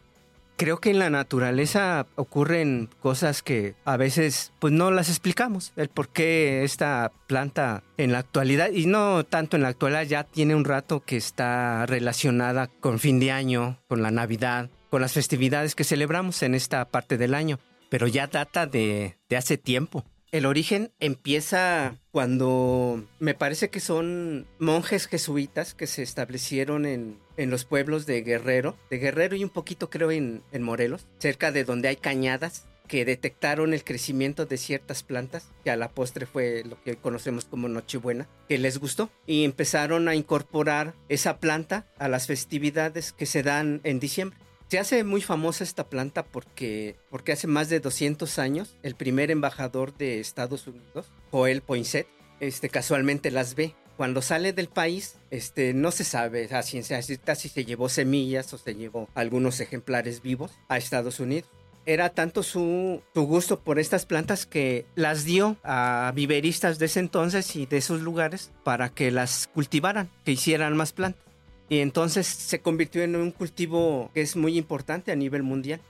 Creo 0.56 0.78
que 0.78 0.90
en 0.90 1.00
la 1.00 1.10
naturaleza 1.10 2.06
ocurren 2.14 2.88
cosas 3.00 3.42
que 3.42 3.74
a 3.84 3.96
veces 3.96 4.52
pues 4.60 4.72
no 4.72 4.92
las 4.92 5.08
explicamos. 5.08 5.72
El 5.74 5.88
por 5.88 6.08
qué 6.08 6.62
esta 6.62 7.10
planta 7.26 7.82
en 7.96 8.12
la 8.12 8.18
actualidad, 8.18 8.70
y 8.70 8.86
no 8.86 9.24
tanto 9.24 9.56
en 9.56 9.62
la 9.62 9.68
actualidad, 9.68 10.04
ya 10.04 10.22
tiene 10.22 10.54
un 10.54 10.64
rato 10.64 11.00
que 11.00 11.16
está 11.16 11.86
relacionada 11.86 12.68
con 12.68 13.00
fin 13.00 13.18
de 13.18 13.32
año, 13.32 13.80
con 13.88 14.02
la 14.02 14.12
Navidad, 14.12 14.70
con 14.90 15.00
las 15.00 15.12
festividades 15.12 15.74
que 15.74 15.82
celebramos 15.82 16.40
en 16.44 16.54
esta 16.54 16.84
parte 16.84 17.18
del 17.18 17.34
año, 17.34 17.58
pero 17.90 18.06
ya 18.06 18.28
data 18.28 18.66
de, 18.66 19.18
de 19.28 19.36
hace 19.36 19.58
tiempo. 19.58 20.04
El 20.34 20.46
origen 20.46 20.90
empieza 20.98 22.00
cuando 22.10 23.06
me 23.20 23.34
parece 23.34 23.70
que 23.70 23.78
son 23.78 24.48
monjes 24.58 25.06
jesuitas 25.06 25.74
que 25.74 25.86
se 25.86 26.02
establecieron 26.02 26.86
en, 26.86 27.20
en 27.36 27.50
los 27.50 27.64
pueblos 27.64 28.04
de 28.04 28.20
Guerrero, 28.22 28.76
de 28.90 28.98
Guerrero 28.98 29.36
y 29.36 29.44
un 29.44 29.50
poquito 29.50 29.90
creo 29.90 30.10
en, 30.10 30.42
en 30.50 30.64
Morelos, 30.64 31.06
cerca 31.18 31.52
de 31.52 31.62
donde 31.62 31.86
hay 31.86 31.94
cañadas 31.94 32.66
que 32.88 33.04
detectaron 33.04 33.74
el 33.74 33.84
crecimiento 33.84 34.44
de 34.44 34.56
ciertas 34.56 35.04
plantas, 35.04 35.52
que 35.62 35.70
a 35.70 35.76
la 35.76 35.90
postre 35.90 36.26
fue 36.26 36.64
lo 36.64 36.82
que 36.82 36.96
conocemos 36.96 37.44
como 37.44 37.68
Nochebuena, 37.68 38.26
que 38.48 38.58
les 38.58 38.78
gustó 38.78 39.10
y 39.28 39.44
empezaron 39.44 40.08
a 40.08 40.16
incorporar 40.16 40.94
esa 41.08 41.38
planta 41.38 41.86
a 41.96 42.08
las 42.08 42.26
festividades 42.26 43.12
que 43.12 43.26
se 43.26 43.44
dan 43.44 43.80
en 43.84 44.00
diciembre. 44.00 44.36
Se 44.74 44.80
hace 44.80 45.04
muy 45.04 45.22
famosa 45.22 45.62
esta 45.62 45.88
planta 45.88 46.24
porque, 46.24 46.96
porque 47.08 47.30
hace 47.30 47.46
más 47.46 47.68
de 47.68 47.78
200 47.78 48.40
años 48.40 48.74
el 48.82 48.96
primer 48.96 49.30
embajador 49.30 49.96
de 49.96 50.18
Estados 50.18 50.66
Unidos, 50.66 51.12
Joel 51.30 51.62
Poinsett, 51.62 52.08
este, 52.40 52.68
casualmente 52.68 53.30
las 53.30 53.54
ve. 53.54 53.76
Cuando 53.96 54.20
sale 54.20 54.52
del 54.52 54.66
país, 54.66 55.14
este, 55.30 55.74
no 55.74 55.92
se 55.92 56.02
sabe 56.02 56.52
a 56.52 56.64
ciencia 56.64 57.00
cierta 57.02 57.36
si 57.36 57.48
se 57.48 57.64
llevó 57.64 57.88
semillas 57.88 58.52
o 58.52 58.58
se 58.58 58.74
llevó 58.74 59.08
algunos 59.14 59.60
ejemplares 59.60 60.22
vivos 60.22 60.50
a 60.66 60.76
Estados 60.76 61.20
Unidos. 61.20 61.48
Era 61.86 62.08
tanto 62.08 62.42
su, 62.42 63.00
su 63.14 63.22
gusto 63.22 63.60
por 63.60 63.78
estas 63.78 64.06
plantas 64.06 64.44
que 64.44 64.86
las 64.96 65.24
dio 65.24 65.56
a 65.62 66.10
viveristas 66.16 66.80
de 66.80 66.86
ese 66.86 66.98
entonces 66.98 67.54
y 67.54 67.66
de 67.66 67.76
esos 67.76 68.00
lugares 68.00 68.50
para 68.64 68.88
que 68.88 69.12
las 69.12 69.48
cultivaran, 69.54 70.10
que 70.24 70.32
hicieran 70.32 70.76
más 70.76 70.92
plantas. 70.92 71.23
Y 71.68 71.78
entonces 71.78 72.26
se 72.26 72.60
convirtió 72.60 73.02
en 73.02 73.16
un 73.16 73.30
cultivo 73.30 74.10
que 74.14 74.20
es 74.20 74.36
muy 74.36 74.58
importante 74.58 75.12
a 75.12 75.16
nivel 75.16 75.42
mundial. 75.42 75.80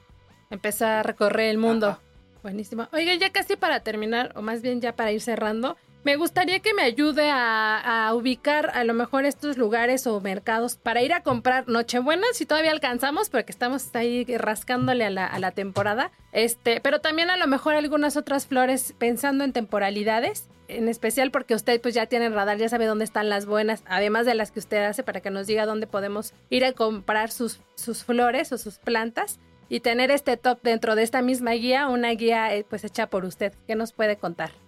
Empezó 0.50 0.86
a 0.86 1.02
recorrer 1.02 1.50
el 1.50 1.58
mundo. 1.58 1.98
Buenísimo. 2.42 2.88
Oiga, 2.92 3.14
ya 3.14 3.30
casi 3.32 3.56
para 3.56 3.80
terminar, 3.80 4.32
o 4.36 4.42
más 4.42 4.62
bien 4.62 4.80
ya 4.80 4.94
para 4.94 5.10
ir 5.12 5.20
cerrando, 5.20 5.76
me 6.04 6.16
gustaría 6.16 6.60
que 6.60 6.74
me 6.74 6.82
ayude 6.82 7.30
a, 7.30 8.12
ubicar 8.14 8.70
a 8.74 8.84
lo 8.84 8.94
mejor 8.94 9.24
estos 9.24 9.56
lugares 9.56 10.06
o 10.06 10.20
mercados 10.20 10.76
para 10.76 11.02
ir 11.02 11.12
a 11.12 11.22
comprar 11.22 11.66
Nochebuena, 11.68 12.26
si 12.32 12.46
todavía 12.46 12.70
alcanzamos, 12.70 13.30
porque 13.30 13.50
estamos 13.50 13.94
ahí 13.94 14.24
rascándole 14.36 15.04
a 15.04 15.10
la, 15.10 15.26
a 15.26 15.38
la 15.38 15.50
temporada. 15.50 16.12
Este, 16.32 16.80
pero 16.80 17.00
también 17.00 17.30
a 17.30 17.36
lo 17.36 17.46
mejor 17.46 17.74
algunas 17.74 18.16
otras 18.16 18.46
flores 18.46 18.94
pensando 18.98 19.44
en 19.44 19.52
temporalidades 19.52 20.48
en 20.68 20.88
especial 20.88 21.30
porque 21.30 21.54
usted 21.54 21.80
pues 21.80 21.94
ya 21.94 22.06
tiene 22.06 22.28
radar, 22.28 22.58
ya 22.58 22.68
sabe 22.68 22.86
dónde 22.86 23.04
están 23.04 23.28
las 23.28 23.46
buenas, 23.46 23.82
además 23.86 24.26
de 24.26 24.34
las 24.34 24.50
que 24.50 24.60
usted 24.60 24.82
hace 24.84 25.02
para 25.02 25.20
que 25.20 25.30
nos 25.30 25.46
diga 25.46 25.66
dónde 25.66 25.86
podemos 25.86 26.32
ir 26.50 26.64
a 26.64 26.72
comprar 26.72 27.30
sus, 27.30 27.60
sus 27.74 28.04
flores 28.04 28.52
o 28.52 28.58
sus 28.58 28.78
plantas 28.78 29.38
y 29.68 29.80
tener 29.80 30.10
este 30.10 30.36
top 30.36 30.60
dentro 30.62 30.94
de 30.94 31.02
esta 31.02 31.22
misma 31.22 31.52
guía, 31.52 31.88
una 31.88 32.10
guía 32.10 32.54
eh, 32.54 32.64
pues 32.68 32.84
hecha 32.84 33.08
por 33.08 33.24
usted. 33.24 33.52
¿Qué 33.66 33.74
nos 33.74 33.92
puede 33.92 34.16
contar? 34.16 34.63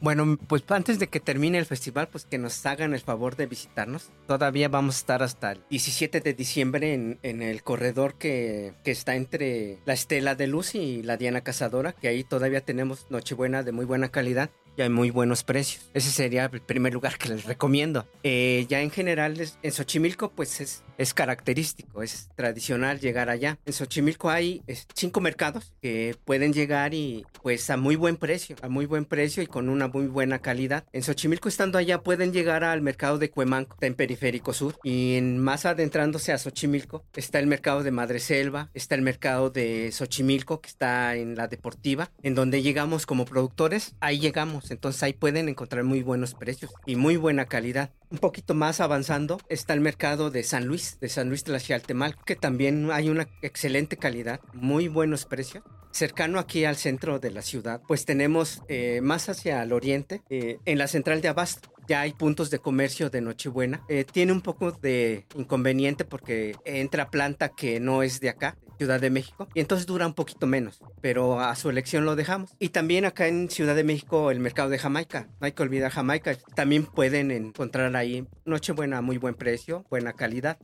Bueno, 0.00 0.38
pues 0.48 0.64
antes 0.68 0.98
de 0.98 1.08
que 1.08 1.20
termine 1.20 1.58
el 1.58 1.66
festival, 1.66 2.08
pues 2.08 2.24
que 2.26 2.38
nos 2.38 2.64
hagan 2.66 2.94
el 2.94 3.00
favor 3.00 3.36
de 3.36 3.46
visitarnos. 3.46 4.10
Todavía 4.26 4.68
vamos 4.68 4.96
a 4.96 4.98
estar 4.98 5.22
hasta 5.22 5.52
el 5.52 5.60
17 5.70 6.20
de 6.20 6.34
diciembre 6.34 6.94
en, 6.94 7.42
el 7.42 7.62
corredor 7.62 8.14
que, 8.14 8.74
que, 8.82 8.90
está 8.90 9.16
entre 9.16 9.78
la 9.84 9.94
Estela 9.94 10.34
de 10.34 10.46
Luz 10.46 10.74
y 10.74 11.02
la 11.02 11.16
Diana 11.16 11.42
Cazadora, 11.42 11.92
que 11.92 12.08
ahí 12.08 12.24
todavía 12.24 12.60
tenemos 12.60 13.06
Nochebuena 13.10 13.62
de 13.62 13.72
muy 13.72 13.84
buena 13.84 14.10
calidad 14.10 14.50
y 14.76 14.82
hay 14.82 14.88
muy 14.88 15.10
buenos 15.10 15.44
precios. 15.44 15.90
Ese 15.94 16.10
sería 16.10 16.50
el 16.52 16.60
primer 16.60 16.92
lugar 16.92 17.16
que 17.18 17.28
les 17.28 17.44
recomiendo. 17.44 18.06
Eh, 18.22 18.66
ya 18.68 18.80
en 18.80 18.90
general, 18.90 19.40
en 19.62 19.72
Xochimilco, 19.72 20.30
pues 20.30 20.60
es, 20.60 20.84
es 20.98 21.14
característico, 21.14 22.02
es 22.02 22.28
tradicional 22.34 23.00
llegar 23.00 23.30
allá. 23.30 23.58
En 23.66 23.72
Xochimilco 23.72 24.30
hay 24.30 24.62
cinco 24.94 25.20
mercados 25.20 25.72
que 25.80 26.16
pueden 26.24 26.52
llegar 26.52 26.94
y 26.94 27.24
pues 27.42 27.68
a 27.70 27.76
muy 27.76 27.96
buen 27.96 28.16
precio, 28.16 28.56
a 28.62 28.68
muy 28.68 28.86
buen 28.86 29.04
precio 29.04 29.42
y 29.42 29.46
con 29.46 29.68
una 29.68 29.88
muy 29.88 30.06
buena 30.06 30.38
calidad. 30.40 30.84
En 30.92 31.02
Xochimilco 31.02 31.48
estando 31.48 31.78
allá 31.78 32.02
pueden 32.02 32.32
llegar 32.32 32.64
al 32.64 32.80
mercado 32.80 33.18
de 33.18 33.30
Cuemanco, 33.30 33.74
está 33.74 33.86
en 33.86 33.94
Periférico 33.94 34.52
Sur 34.52 34.78
y 34.82 35.16
en, 35.16 35.38
más 35.38 35.66
adentrándose 35.66 36.32
a 36.32 36.38
Xochimilco 36.38 37.04
está 37.14 37.38
el 37.38 37.46
mercado 37.46 37.82
de 37.82 37.90
Madre 37.90 38.20
Selva, 38.20 38.70
está 38.74 38.94
el 38.94 39.02
mercado 39.02 39.50
de 39.50 39.90
Xochimilco 39.92 40.60
que 40.60 40.68
está 40.68 41.16
en 41.16 41.36
la 41.36 41.48
Deportiva, 41.48 42.10
en 42.22 42.34
donde 42.34 42.62
llegamos 42.62 43.06
como 43.06 43.24
productores, 43.24 43.94
ahí 44.00 44.18
llegamos, 44.18 44.70
entonces 44.70 45.02
ahí 45.02 45.12
pueden 45.12 45.48
encontrar 45.48 45.84
muy 45.84 46.02
buenos 46.02 46.34
precios 46.34 46.72
y 46.86 46.96
muy 46.96 47.16
buena 47.16 47.46
calidad. 47.46 47.90
Un 48.10 48.18
poquito 48.18 48.54
más 48.54 48.80
avanzando 48.80 49.40
está 49.48 49.74
el 49.74 49.80
mercado 49.80 50.30
de 50.30 50.44
San 50.44 50.66
Luis, 50.66 50.83
de 51.00 51.08
San 51.08 51.28
Luis 51.28 51.44
de 51.44 51.52
la 51.52 51.60
Xialtemal, 51.60 52.16
que 52.24 52.36
también 52.36 52.90
hay 52.90 53.08
una 53.08 53.28
excelente 53.42 53.96
calidad, 53.96 54.40
muy 54.52 54.88
buenos 54.88 55.24
precios. 55.24 55.64
Cercano 55.90 56.40
aquí 56.40 56.64
al 56.64 56.76
centro 56.76 57.20
de 57.20 57.30
la 57.30 57.42
ciudad, 57.42 57.80
pues 57.86 58.04
tenemos 58.04 58.62
eh, 58.68 59.00
más 59.00 59.28
hacia 59.28 59.62
el 59.62 59.72
oriente, 59.72 60.22
eh, 60.28 60.58
en 60.64 60.78
la 60.78 60.88
central 60.88 61.20
de 61.20 61.28
Abasto, 61.28 61.74
ya 61.86 62.00
hay 62.00 62.12
puntos 62.12 62.50
de 62.50 62.58
comercio 62.58 63.10
de 63.10 63.20
Nochebuena. 63.20 63.84
Eh, 63.88 64.04
tiene 64.10 64.32
un 64.32 64.40
poco 64.40 64.72
de 64.72 65.26
inconveniente 65.34 66.04
porque 66.04 66.56
entra 66.64 67.10
planta 67.10 67.50
que 67.50 67.80
no 67.80 68.02
es 68.02 68.20
de 68.20 68.30
acá, 68.30 68.56
Ciudad 68.78 69.00
de 69.00 69.10
México, 69.10 69.48
y 69.54 69.60
entonces 69.60 69.86
dura 69.86 70.06
un 70.06 70.14
poquito 70.14 70.46
menos, 70.46 70.80
pero 71.00 71.40
a 71.40 71.54
su 71.56 71.70
elección 71.70 72.04
lo 72.04 72.16
dejamos. 72.16 72.54
Y 72.58 72.70
también 72.70 73.04
acá 73.04 73.28
en 73.28 73.50
Ciudad 73.50 73.74
de 73.74 73.84
México 73.84 74.30
el 74.30 74.40
mercado 74.40 74.68
de 74.68 74.78
Jamaica, 74.78 75.28
no 75.40 75.46
hay 75.46 75.52
que 75.52 75.62
olvidar 75.62 75.90
Jamaica, 75.90 76.36
también 76.54 76.84
pueden 76.84 77.30
encontrar 77.30 77.94
ahí 77.96 78.26
Nochebuena 78.44 78.98
a 78.98 79.02
muy 79.02 79.18
buen 79.18 79.34
precio, 79.34 79.84
buena 79.90 80.12
calidad. 80.12 80.58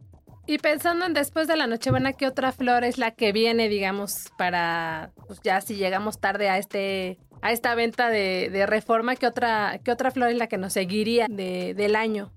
Y 0.46 0.58
pensando 0.58 1.06
en 1.06 1.14
después 1.14 1.46
de 1.46 1.56
la 1.56 1.66
Nochebuena, 1.66 2.12
¿qué 2.12 2.26
otra 2.26 2.50
flor 2.50 2.82
es 2.84 2.98
la 2.98 3.12
que 3.12 3.32
viene, 3.32 3.68
digamos, 3.68 4.30
para, 4.36 5.12
pues 5.28 5.40
ya 5.44 5.60
si 5.60 5.76
llegamos 5.76 6.20
tarde 6.20 6.48
a 6.48 6.58
este 6.58 7.18
a 7.42 7.52
esta 7.52 7.74
venta 7.74 8.10
de, 8.10 8.66
reforma, 8.66 9.16
¿qué 9.16 9.26
otra, 9.26 9.80
¿qué 9.84 9.90
otra 9.90 10.10
flor 10.10 10.30
es 10.30 10.36
la 10.36 10.46
que 10.46 10.58
nos 10.58 10.72
seguiría 10.74 11.26
de, 11.28 11.74
del 11.74 11.96
año? 11.96 12.32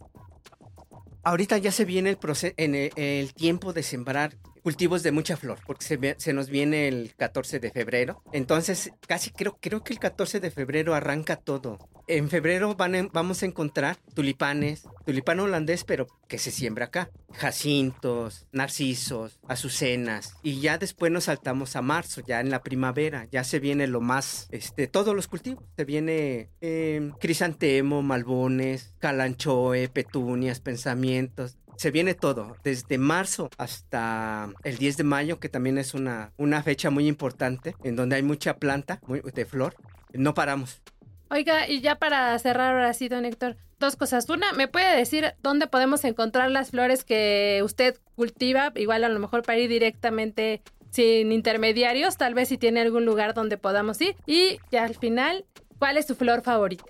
Ahorita 1.24 1.58
ya 1.58 1.72
se 1.72 1.86
viene 1.86 2.10
el, 2.10 2.18
proceso, 2.18 2.54
en 2.58 2.76
el, 2.76 3.34
tiempo 3.34 3.74
de 3.74 3.84
sembrar 3.84 4.36
cultivos 4.64 5.04
de 5.04 5.12
mucha 5.12 5.38
flor, 5.38 5.60
porque 5.68 6.16
se, 6.18 6.34
nos 6.34 6.50
viene 6.50 6.88
el 6.88 7.14
14 7.18 7.60
de 7.60 7.70
febrero. 7.70 8.24
Entonces, 8.32 8.92
casi 9.08 9.30
creo, 9.30 9.58
creo 9.60 9.84
que 9.84 9.94
el 9.94 10.00
14 10.00 10.40
de 10.40 10.52
febrero 10.52 10.96
arranca 10.96 11.36
todo. 11.36 11.78
En 12.08 12.30
febrero 12.30 12.76
van 12.76 13.10
vamos 13.14 13.44
a 13.44 13.46
encontrar 13.46 13.98
tulipanes, 14.14 14.84
tulipán 15.06 15.40
holandés, 15.40 15.84
pero 15.84 16.08
que 16.28 16.38
se 16.38 16.52
siembra 16.52 16.86
acá. 16.86 17.10
Jacintos, 17.32 18.46
narcisos, 18.52 19.40
azucenas. 19.48 20.36
Y 20.44 20.60
ya 20.60 20.78
después 20.78 21.12
nos 21.12 21.26
saltamos 21.26 21.76
a 21.76 21.82
marzo, 21.82 22.22
ya 22.26 22.42
en 22.42 22.50
la 22.50 22.62
primavera. 22.62 23.28
Ya 23.32 23.44
se 23.44 23.60
viene 23.60 23.88
lo 23.88 24.02
más, 24.02 24.48
este, 24.52 24.88
todos 24.88 25.16
los 25.16 25.28
cultivos. 25.28 25.64
Se 25.78 25.86
viene 25.86 26.50
eh, 26.60 27.12
crisantemo, 27.20 28.02
malbones, 28.02 28.94
calanchoe, 29.00 29.88
petunias, 29.88 30.60
pensamientos 30.60 31.58
se 31.78 31.92
viene 31.92 32.14
todo, 32.14 32.56
desde 32.64 32.98
marzo 32.98 33.50
hasta 33.58 34.50
el 34.64 34.78
10 34.78 34.98
de 34.98 35.04
mayo, 35.04 35.40
que 35.40 35.50
también 35.50 35.78
es 35.78 35.94
una, 35.94 36.32
una 36.38 36.64
fecha 36.64 36.90
muy 36.90 37.08
importante, 37.08 37.76
en 37.84 37.96
donde 37.96 38.16
hay 38.16 38.24
mucha 38.24 38.58
planta 38.58 39.00
de 39.08 39.46
flor. 39.46 39.76
No 40.14 40.34
paramos. 40.34 40.82
Oiga, 41.30 41.68
y 41.68 41.82
ya 41.82 41.96
para 41.96 42.38
cerrar 42.38 42.76
ahora 42.76 42.94
sí, 42.94 43.10
don 43.10 43.26
Héctor, 43.26 43.58
dos 43.80 43.96
cosas. 43.96 44.30
Una, 44.30 44.54
¿me 44.54 44.68
puede 44.68 44.96
decir 44.96 45.34
dónde 45.42 45.68
podemos 45.68 46.04
encontrar 46.06 46.52
las 46.52 46.72
flores 46.72 47.04
que 47.04 47.62
usted 47.64 47.98
cultiva? 48.16 48.72
Igual 48.76 49.04
a 49.04 49.10
lo 49.10 49.20
mejor 49.20 49.42
para 49.42 49.58
ir 49.58 49.70
directamente 49.70 50.62
sin 50.92 51.32
intermediarios, 51.32 52.18
tal 52.18 52.36
vez 52.36 52.50
si 52.50 52.60
tiene 52.60 52.82
algún 52.82 53.06
lugar 53.06 53.34
donde 53.34 53.58
podamos 53.58 54.00
ir. 54.00 54.16
Y 54.28 54.60
ya 54.72 54.84
al 54.84 54.96
final, 54.96 55.46
¿cuál 55.80 55.98
es 55.98 56.06
su 56.06 56.16
flor 56.16 56.44
favorita? 56.44 56.84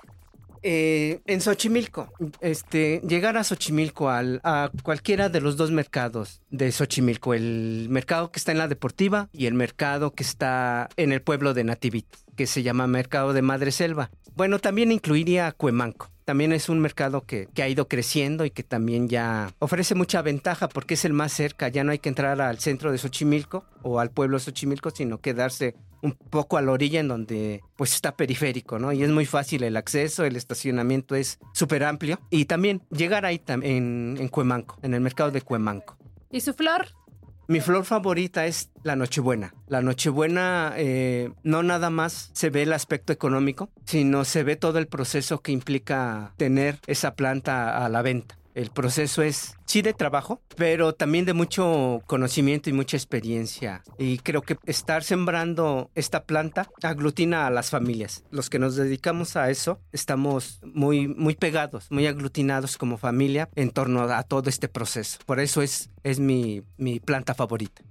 Eh, 0.66 1.20
en 1.26 1.42
Xochimilco, 1.42 2.08
este, 2.40 3.02
llegar 3.06 3.36
a 3.36 3.44
Xochimilco, 3.44 4.10
al, 4.10 4.40
a 4.46 4.72
cualquiera 4.82 5.28
de 5.28 5.42
los 5.42 5.58
dos 5.58 5.72
mercados 5.72 6.42
de 6.52 6.72
Xochimilco, 6.72 7.34
el 7.34 7.88
mercado 7.90 8.32
que 8.32 8.40
está 8.40 8.54
en 8.54 8.60
la 8.60 8.70
Deportiva 8.70 9.28
y 9.34 9.48
el 9.48 9.56
mercado 9.56 10.14
que 10.14 10.24
está 10.24 10.88
en 10.96 11.12
el 11.12 11.22
pueblo 11.22 11.54
de 11.54 11.66
Nativit, 11.66 12.08
que 12.38 12.48
se 12.48 12.64
llama 12.64 12.88
Mercado 12.88 13.34
de 13.34 13.42
Madre 13.42 13.72
Selva. 13.72 14.10
Bueno, 14.36 14.58
también 14.58 14.94
incluiría 14.94 15.52
Cuemanco. 15.52 16.10
También 16.24 16.54
es 16.54 16.70
un 16.70 16.80
mercado 16.80 17.26
que, 17.26 17.50
que, 17.54 17.62
ha 17.62 17.68
ido 17.68 17.90
creciendo 17.90 18.46
y 18.46 18.50
que 18.50 18.64
también 18.64 19.10
ya 19.10 19.52
ofrece 19.60 19.94
mucha 19.94 20.22
ventaja 20.22 20.70
porque 20.70 20.94
es 20.94 21.04
el 21.04 21.12
más 21.12 21.34
cerca. 21.34 21.68
Ya 21.68 21.84
no 21.84 21.92
hay 21.92 22.00
que 22.00 22.08
entrar 22.08 22.40
al 22.40 22.60
centro 22.60 22.94
de 22.94 22.98
Xochimilco 22.98 23.66
o 23.82 24.00
al 24.00 24.12
pueblo 24.12 24.38
de 24.38 24.46
Xochimilco, 24.46 24.92
sino 24.92 25.20
quedarse 25.20 25.76
un 26.04 26.12
poco 26.12 26.58
a 26.58 26.62
la 26.62 26.72
orilla 26.72 27.00
en 27.00 27.08
donde 27.08 27.62
pues 27.76 27.96
está 27.96 28.16
periférico, 28.16 28.78
¿no? 28.78 28.92
Y 28.92 29.04
es 29.04 29.10
muy 29.10 29.26
fácil 29.26 29.64
el 29.64 29.78
acceso, 29.78 30.26
el 30.26 30.36
estacionamiento 30.36 31.16
es 31.16 31.40
súper 31.54 31.84
amplio. 31.84 32.20
Y 32.30 32.46
también 32.46 32.84
llegar 32.92 33.26
ahí 33.26 33.42
en, 33.48 34.18
en 34.20 34.28
Cuemanco, 34.28 34.78
en 34.84 34.94
el 34.94 35.02
mercado 35.02 35.32
de 35.32 35.42
Cuemanco. 35.42 35.98
¿Y 36.30 36.42
su 36.42 36.54
flor? 36.54 36.88
Mi 37.48 37.60
flor 37.60 37.84
favorita 37.84 38.46
es 38.46 38.70
la 38.84 38.96
Nochebuena. 38.96 39.54
La 39.68 39.82
Nochebuena 39.82 40.74
eh, 40.78 41.32
no 41.44 41.62
nada 41.62 41.90
más 41.90 42.32
se 42.34 42.50
ve 42.50 42.64
el 42.64 42.74
aspecto 42.74 43.12
económico, 43.12 43.70
sino 43.86 44.24
se 44.24 44.44
ve 44.44 44.56
todo 44.56 44.80
el 44.80 44.88
proceso 44.88 45.42
que 45.42 45.52
implica 45.52 46.34
tener 46.38 46.80
esa 46.88 47.16
planta 47.16 47.84
a 47.84 47.90
la 47.90 48.02
venta. 48.02 48.38
El 48.54 48.70
proceso 48.70 49.24
es 49.24 49.56
sí 49.66 49.82
de 49.82 49.94
trabajo, 49.94 50.42
pero 50.56 50.94
también 50.94 51.26
de 51.26 51.34
mucho 51.34 52.02
conocimiento 52.06 52.70
y 52.70 52.74
mucha 52.74 52.98
experiencia. 52.98 53.84
Y 53.98 54.20
creo 54.20 54.42
que 54.42 54.58
estar 54.66 55.04
sembrando 55.04 55.90
esta 55.96 56.26
planta 56.26 56.70
aglutina 56.84 57.48
a 57.48 57.50
las 57.50 57.70
familias. 57.70 58.24
Los 58.30 58.50
que 58.50 58.60
nos 58.60 58.76
dedicamos 58.76 59.36
a 59.36 59.50
eso 59.50 59.80
estamos 59.92 60.60
muy, 60.64 61.08
muy 61.08 61.36
pegados, 61.36 61.88
muy 61.90 62.06
aglutinados 62.06 62.78
como 62.78 62.98
familia 62.98 63.50
en 63.56 63.72
torno 63.72 64.04
a 64.04 64.24
todo 64.24 64.50
este 64.50 64.68
proceso. 64.68 65.20
Por 65.26 65.40
eso 65.40 65.62
es, 65.62 65.90
es 66.04 66.20
mi, 66.20 66.62
mi 66.78 67.00
planta 67.00 67.34
favorita. 67.34 67.84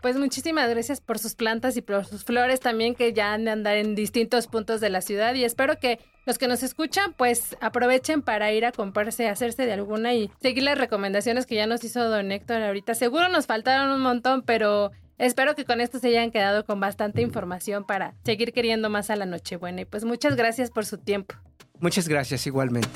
Pues 0.00 0.16
muchísimas 0.16 0.68
gracias 0.68 1.00
por 1.00 1.18
sus 1.18 1.34
plantas 1.34 1.76
y 1.76 1.82
por 1.82 2.04
sus 2.04 2.24
flores 2.24 2.60
también 2.60 2.94
que 2.94 3.12
ya 3.12 3.32
han 3.32 3.44
de 3.44 3.50
andar 3.52 3.76
en 3.76 3.94
distintos 3.94 4.46
puntos 4.46 4.80
de 4.80 4.90
la 4.90 5.00
ciudad 5.00 5.34
y 5.34 5.44
espero 5.44 5.78
que 5.78 6.00
los 6.26 6.38
que 6.38 6.48
nos 6.48 6.62
escuchan 6.62 7.14
pues 7.16 7.56
aprovechen 7.60 8.22
para 8.22 8.52
ir 8.52 8.64
a 8.64 8.72
comprarse, 8.72 9.28
hacerse 9.28 9.66
de 9.66 9.72
alguna 9.72 10.14
y 10.14 10.30
seguir 10.40 10.64
las 10.64 10.78
recomendaciones 10.78 11.46
que 11.46 11.54
ya 11.54 11.66
nos 11.66 11.84
hizo 11.84 12.08
don 12.08 12.32
Héctor 12.32 12.62
ahorita. 12.62 12.94
Seguro 12.94 13.28
nos 13.28 13.46
faltaron 13.46 13.90
un 13.90 14.00
montón, 14.00 14.42
pero 14.42 14.90
espero 15.18 15.54
que 15.54 15.64
con 15.64 15.80
esto 15.80 15.98
se 15.98 16.08
hayan 16.08 16.30
quedado 16.30 16.64
con 16.64 16.80
bastante 16.80 17.22
información 17.22 17.84
para 17.84 18.14
seguir 18.24 18.52
queriendo 18.52 18.90
más 18.90 19.10
a 19.10 19.16
la 19.16 19.26
Nochebuena 19.26 19.82
y 19.82 19.84
pues 19.84 20.04
muchas 20.04 20.36
gracias 20.36 20.70
por 20.70 20.84
su 20.84 20.98
tiempo. 20.98 21.34
Muchas 21.80 22.08
gracias 22.08 22.46
igualmente. 22.46 22.88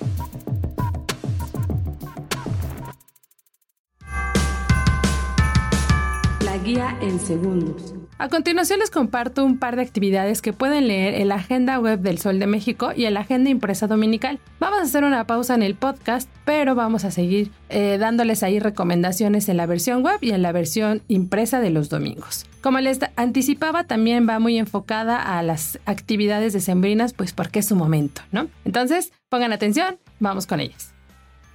Guía 6.66 6.98
en 7.00 7.20
segundos. 7.20 7.94
A 8.18 8.29
continuación 8.29 8.81
les 8.81 8.90
comparto 8.90 9.44
un 9.44 9.59
par 9.59 9.76
de 9.76 9.83
actividades 9.83 10.42
que 10.42 10.52
pueden 10.52 10.88
leer 10.88 11.14
en 11.14 11.29
la 11.29 11.37
agenda 11.37 11.79
web 11.79 12.00
del 12.00 12.18
Sol 12.18 12.40
de 12.40 12.48
México 12.48 12.90
y 12.94 13.05
en 13.05 13.14
la 13.14 13.20
agenda 13.20 13.50
impresa 13.50 13.87
dominical. 13.87 14.40
Vamos 14.59 14.81
a 14.81 14.83
hacer 14.83 15.05
una 15.05 15.26
pausa 15.29 15.55
en 15.55 15.62
el 15.62 15.76
podcast, 15.76 16.29
pero 16.44 16.74
vamos 16.74 17.05
a 17.05 17.12
seguir 17.12 17.52
eh, 17.68 17.98
dándoles 18.00 18.42
ahí 18.42 18.59
recomendaciones 18.59 19.48
en 19.48 19.59
la 19.59 19.66
versión 19.66 20.02
web 20.02 20.18
y 20.20 20.33
en 20.33 20.42
la 20.42 20.50
versión 20.50 21.02
impresa 21.07 21.61
de 21.61 21.70
los 21.70 21.88
domingos. 21.88 22.46
Como 22.62 22.81
les 22.81 22.98
anticipaba, 23.14 23.85
también 23.85 24.29
va 24.29 24.40
muy 24.40 24.59
enfocada 24.59 25.38
a 25.38 25.42
las 25.44 25.79
actividades 25.85 26.52
decembrinas, 26.52 27.12
pues 27.12 27.33
porque 27.33 27.61
es 27.61 27.66
su 27.66 27.76
momento, 27.76 28.22
¿no? 28.33 28.48
Entonces, 28.64 29.12
pongan 29.29 29.52
atención, 29.52 29.98
vamos 30.18 30.48
con 30.48 30.59
ellas. 30.59 30.92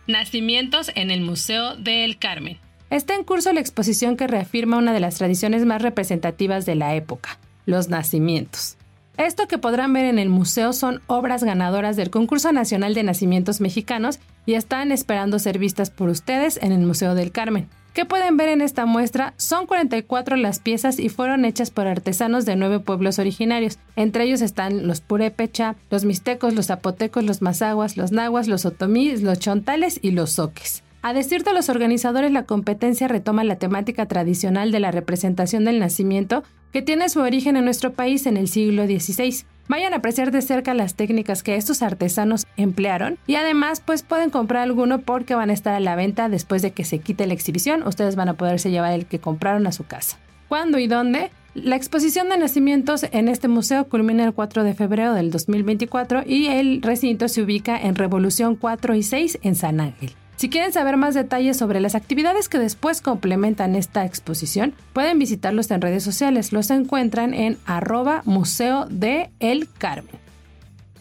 Nacimientos 0.08 0.90
en 0.96 1.12
el 1.12 1.20
Museo 1.20 1.76
del 1.76 2.18
Carmen. 2.18 2.60
Está 2.92 3.16
en 3.16 3.24
curso 3.24 3.54
la 3.54 3.62
exposición 3.62 4.18
que 4.18 4.28
reafirma 4.28 4.78
una 4.78 4.92
de 4.92 5.00
las 5.00 5.16
tradiciones 5.16 5.66
más 5.66 5.82
representativas 5.82 6.66
de 6.66 6.76
la 6.76 6.94
época, 6.94 7.40
los 7.66 7.88
nacimientos. 7.88 8.76
Esto 9.16 9.48
que 9.48 9.58
podrán 9.58 9.94
ver 9.94 10.04
en 10.04 10.20
el 10.20 10.28
museo 10.28 10.74
son 10.74 11.02
obras 11.08 11.42
ganadoras 11.46 11.96
del 11.96 12.10
Concurso 12.10 12.52
Nacional 12.52 12.94
de 12.94 13.04
Nacimientos 13.04 13.62
Mexicanos 13.62 14.20
y 14.46 14.56
están 14.56 14.92
esperando 14.92 15.40
ser 15.40 15.58
vistas 15.58 15.90
por 15.90 16.10
ustedes 16.10 16.60
en 16.62 16.74
el 16.74 16.82
Museo 16.82 17.16
del 17.16 17.32
Carmen. 17.32 17.70
¿Qué 17.94 18.04
pueden 18.04 18.36
ver 18.36 18.50
en 18.50 18.60
esta 18.60 18.86
muestra? 18.86 19.36
Son 19.38 19.68
44 19.68 20.36
las 20.36 20.60
piezas 20.60 21.00
y 21.00 21.08
fueron 21.08 21.46
hechas 21.46 21.72
por 21.72 21.88
artesanos 21.88 22.44
de 22.46 22.58
nueve 22.58 22.82
pueblos 22.82 23.20
originarios. 23.20 23.80
Entre 23.96 24.26
ellos 24.26 24.42
están 24.42 24.86
los 24.86 25.00
purépecha, 25.00 25.78
los 25.90 26.04
mixtecos, 26.04 26.54
los 26.54 26.68
zapotecos, 26.68 27.24
los 27.24 27.42
mazaguas, 27.42 27.96
los 27.96 28.12
nahuas, 28.12 28.50
los 28.50 28.66
otomíes, 28.66 29.22
los 29.22 29.40
chontales 29.40 29.98
y 30.02 30.12
los 30.12 30.32
soques. 30.32 30.84
A 31.04 31.14
decir 31.14 31.44
de 31.44 31.54
los 31.54 31.70
organizadores, 31.70 32.32
la 32.32 32.44
competencia 32.44 33.08
retoma 33.08 33.44
la 33.44 33.56
temática 33.56 34.06
tradicional 34.06 34.72
de 34.72 34.80
la 34.80 34.92
representación 34.92 35.66
del 35.66 35.80
nacimiento, 35.80 36.44
que 36.72 36.84
tiene 36.84 37.10
su 37.10 37.22
origen 37.22 37.58
en 37.58 37.66
nuestro 37.66 37.94
país 37.94 38.28
en 38.28 38.38
el 38.38 38.48
siglo 38.48 38.86
XVI. 38.86 39.44
Vayan 39.68 39.94
a 39.94 39.98
apreciar 39.98 40.32
de 40.32 40.44
cerca 40.44 40.76
las 40.76 40.94
técnicas 40.94 41.42
que 41.42 41.56
estos 41.56 41.82
artesanos 41.82 42.46
emplearon 42.56 43.18
y 43.26 43.36
además 43.36 43.82
pues 43.84 44.04
pueden 44.04 44.30
comprar 44.30 44.62
alguno 44.62 45.02
porque 45.02 45.34
van 45.34 45.50
a 45.50 45.54
estar 45.54 45.74
a 45.74 45.80
la 45.80 45.96
venta 45.96 46.30
después 46.30 46.62
de 46.62 46.72
que 46.72 46.84
se 46.84 47.00
quite 47.00 47.26
la 47.26 47.34
exhibición. 47.34 47.82
Ustedes 47.88 48.16
van 48.16 48.30
a 48.30 48.36
poderse 48.36 48.70
llevar 48.70 48.94
el 48.94 49.08
que 49.08 49.20
compraron 49.20 49.66
a 49.66 49.72
su 49.72 49.86
casa. 49.86 50.20
¿Cuándo 50.50 50.78
y 50.78 50.88
dónde? 50.88 51.32
La 51.56 51.78
exposición 51.78 52.30
de 52.30 52.38
nacimientos 52.38 53.06
en 53.12 53.28
este 53.28 53.48
museo 53.48 53.88
culmina 53.88 54.24
el 54.24 54.34
4 54.34 54.64
de 54.64 54.76
febrero 54.76 55.14
del 55.14 55.32
2024 55.32 56.24
y 56.28 56.48
el 56.48 56.82
recinto 56.82 57.28
se 57.28 57.42
ubica 57.42 57.78
en 57.78 57.96
Revolución 57.96 58.56
4 58.56 58.96
y 58.96 59.04
6 59.04 59.40
en 59.42 59.56
San 59.56 59.80
Ángel. 59.80 60.12
Si 60.36 60.50
quieren 60.50 60.74
saber 60.74 60.98
más 60.98 61.14
detalles 61.14 61.58
sobre 61.58 61.80
las 61.80 61.94
actividades 61.94 62.50
que 62.50 62.58
después 62.58 63.02
complementan 63.02 63.76
esta 63.76 64.06
exposición, 64.06 64.74
pueden 64.94 65.20
visitarlos 65.20 65.70
en 65.70 65.82
redes 65.82 66.04
sociales. 66.04 66.52
Los 66.52 66.72
encuentran 66.72 67.34
en 67.34 67.58
arroba 67.66 68.24
museo 68.26 68.88
de 68.90 69.30
El 69.40 69.70
Carmen. 69.72 70.16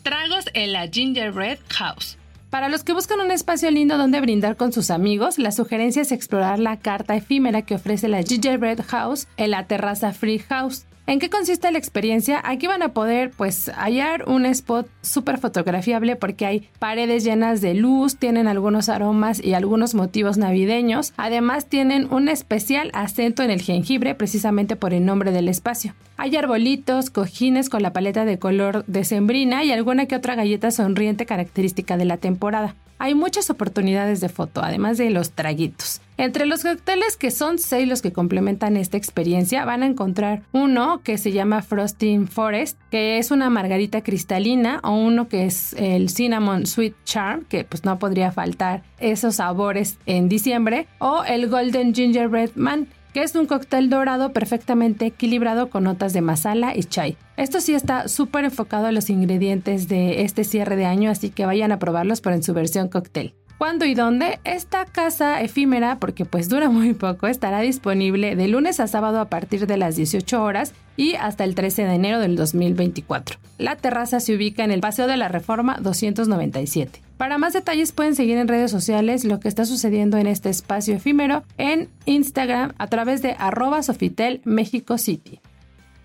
Tragos 0.03 0.45
en 0.55 0.73
la 0.73 0.89
Gingerbread 0.89 1.59
House. 1.69 2.19
Para 2.51 2.69
los 2.69 2.83
que 2.83 2.93
buscan 2.93 3.21
un 3.21 3.31
espacio 3.31 3.71
lindo 3.71 3.97
donde 3.97 4.21
brindar 4.21 4.57
con 4.57 4.73
sus 4.73 4.91
amigos, 4.91 5.39
la 5.39 5.53
sugerencia 5.53 6.03
es 6.03 6.11
explorar 6.11 6.59
la 6.59 6.81
carta 6.81 7.15
efímera 7.15 7.63
que 7.63 7.77
ofrece 7.77 8.09
la 8.09 8.25
Gingerbread 8.25 8.81
House 8.89 9.29
en 9.37 9.53
la 9.53 9.67
terraza 9.69 10.13
Free 10.13 10.41
House. 10.41 10.85
¿En 11.07 11.19
qué 11.19 11.29
consiste 11.29 11.73
la 11.73 11.79
experiencia? 11.79 12.41
Aquí 12.45 12.69
van 12.69 12.83
a 12.83 12.93
poder 12.93 13.33
pues 13.37 13.71
hallar 13.75 14.29
un 14.29 14.47
spot 14.47 14.89
súper 15.03 15.39
fotografiable 15.39 16.15
porque 16.15 16.47
hay 16.47 16.69
paredes 16.79 17.25
llenas 17.25 17.61
de 17.61 17.75
luz, 17.75 18.17
tienen 18.17 18.47
algunos 18.47 18.89
aromas 18.89 19.43
y 19.43 19.55
algunos 19.55 19.95
motivos 19.95 20.39
navideños. 20.39 21.13
Además 21.17 21.67
tienen 21.67 22.13
un 22.13 22.29
especial 22.29 22.91
acento 22.95 23.43
en 23.43 23.51
el 23.51 23.61
jengibre 23.61 24.15
precisamente 24.15 24.77
por 24.77 24.95
el 24.95 25.05
nombre 25.05 25.33
del 25.33 25.49
espacio. 25.49 25.95
Hay 26.17 26.37
arbolitos, 26.37 27.11
cojines 27.11 27.71
con 27.71 27.83
la 27.83 27.93
paleta 27.93 28.25
de 28.25 28.39
color 28.39 28.85
de 28.87 29.05
sembrina 29.05 29.65
y 29.65 29.73
alguna 29.73 30.07
que 30.07 30.17
otra 30.17 30.37
galleta 30.37 30.71
sonriente 30.71 31.27
característica 31.27 31.97
de 31.97 32.05
la 32.05 32.19
temporada 32.19 32.77
hay 33.01 33.15
muchas 33.15 33.49
oportunidades 33.49 34.21
de 34.21 34.29
foto, 34.29 34.63
además 34.63 34.99
de 34.99 35.09
los 35.09 35.31
traguitos. 35.31 36.03
Entre 36.19 36.45
los 36.45 36.63
cócteles, 36.63 37.17
que 37.17 37.31
son 37.31 37.59
seis 37.59 37.89
los 37.89 38.03
que 38.03 38.13
complementan 38.13 38.77
esta 38.77 38.99
experiencia, 38.99 39.65
van 39.65 39.83
a 39.83 39.87
encontrar 39.87 40.43
uno 40.53 41.01
que 41.03 41.17
se 41.17 41.33
llama 41.33 41.63
Frosting 41.63 42.29
Forest, 42.29 42.79
que 42.91 43.17
es 43.17 43.31
una 43.31 43.49
margarita 43.49 44.03
cristalina, 44.03 44.81
o 44.85 44.93
uno 44.93 45.29
que 45.29 45.47
es 45.47 45.73
el 45.79 46.11
Cinnamon 46.11 46.67
Sweet 46.67 46.95
Charm, 47.05 47.47
que 47.47 47.65
pues 47.65 47.87
no 47.87 47.99
podría 47.99 48.33
faltar 48.33 48.83
esos 48.99 49.37
sabores 49.37 49.97
en 50.05 50.29
diciembre, 50.29 50.87
o 50.99 51.25
el 51.25 51.49
Golden 51.49 51.95
Gingerbread 51.95 52.51
Man, 52.55 52.87
que 53.13 53.23
es 53.23 53.35
un 53.35 53.47
cóctel 53.47 53.91
dorado 53.91 54.33
perfectamente 54.33 55.07
equilibrado 55.07 55.71
con 55.71 55.85
notas 55.85 56.13
de 56.13 56.21
masala 56.21 56.77
y 56.77 56.85
chai. 56.85 57.17
Esto 57.37 57.61
sí 57.61 57.75
está 57.75 58.09
súper 58.09 58.45
enfocado 58.45 58.87
a 58.87 58.93
los 58.93 59.11
ingredientes 59.11 59.89
de 59.89 60.23
este 60.23 60.45
cierre 60.45 60.77
de 60.77 60.87
año, 60.87 61.11
así 61.11 61.31
que 61.31 61.47
vayan 61.47 61.73
a 61.73 61.79
probarlos, 61.79 62.21
pero 62.21 62.37
en 62.37 62.43
su 62.43 62.55
versión 62.55 62.89
cóctel. 62.89 63.35
¿Cuándo 63.61 63.85
y 63.85 63.93
dónde? 63.93 64.41
Esta 64.45 64.87
casa 64.87 65.43
efímera, 65.43 65.99
porque 65.99 66.25
pues 66.25 66.49
dura 66.49 66.71
muy 66.71 66.95
poco, 66.95 67.27
estará 67.27 67.61
disponible 67.61 68.35
de 68.35 68.49
lunes 68.49 68.81
a 68.81 68.87
sábado 68.87 69.21
a 69.21 69.29
partir 69.29 69.67
de 69.67 69.77
las 69.77 69.97
18 69.97 70.43
horas 70.43 70.73
y 70.97 71.17
hasta 71.17 71.45
el 71.45 71.55
13 71.55 71.85
de 71.85 71.95
enero 71.95 72.21
del 72.21 72.37
2024. 72.37 73.37
La 73.59 73.77
terraza 73.77 74.19
se 74.21 74.35
ubica 74.35 74.65
en 74.65 74.71
el 74.71 74.81
Paseo 74.81 75.07
de 75.07 75.19
la 75.19 75.29
Reforma 75.29 75.77
297. 75.79 77.03
Para 77.19 77.37
más 77.37 77.53
detalles 77.53 77.93
pueden 77.93 78.15
seguir 78.15 78.39
en 78.39 78.49
redes 78.49 78.71
sociales 78.71 79.27
lo 79.27 79.41
que 79.41 79.49
está 79.49 79.67
sucediendo 79.67 80.17
en 80.17 80.27
este 80.27 80.49
espacio 80.49 80.95
efímero 80.95 81.45
en 81.59 81.91
Instagram 82.07 82.73
a 82.79 82.87
través 82.87 83.21
de 83.21 83.37
arroba 83.39 83.83
Sofitel 83.83 84.41
México 84.47 84.97
City. 84.97 85.39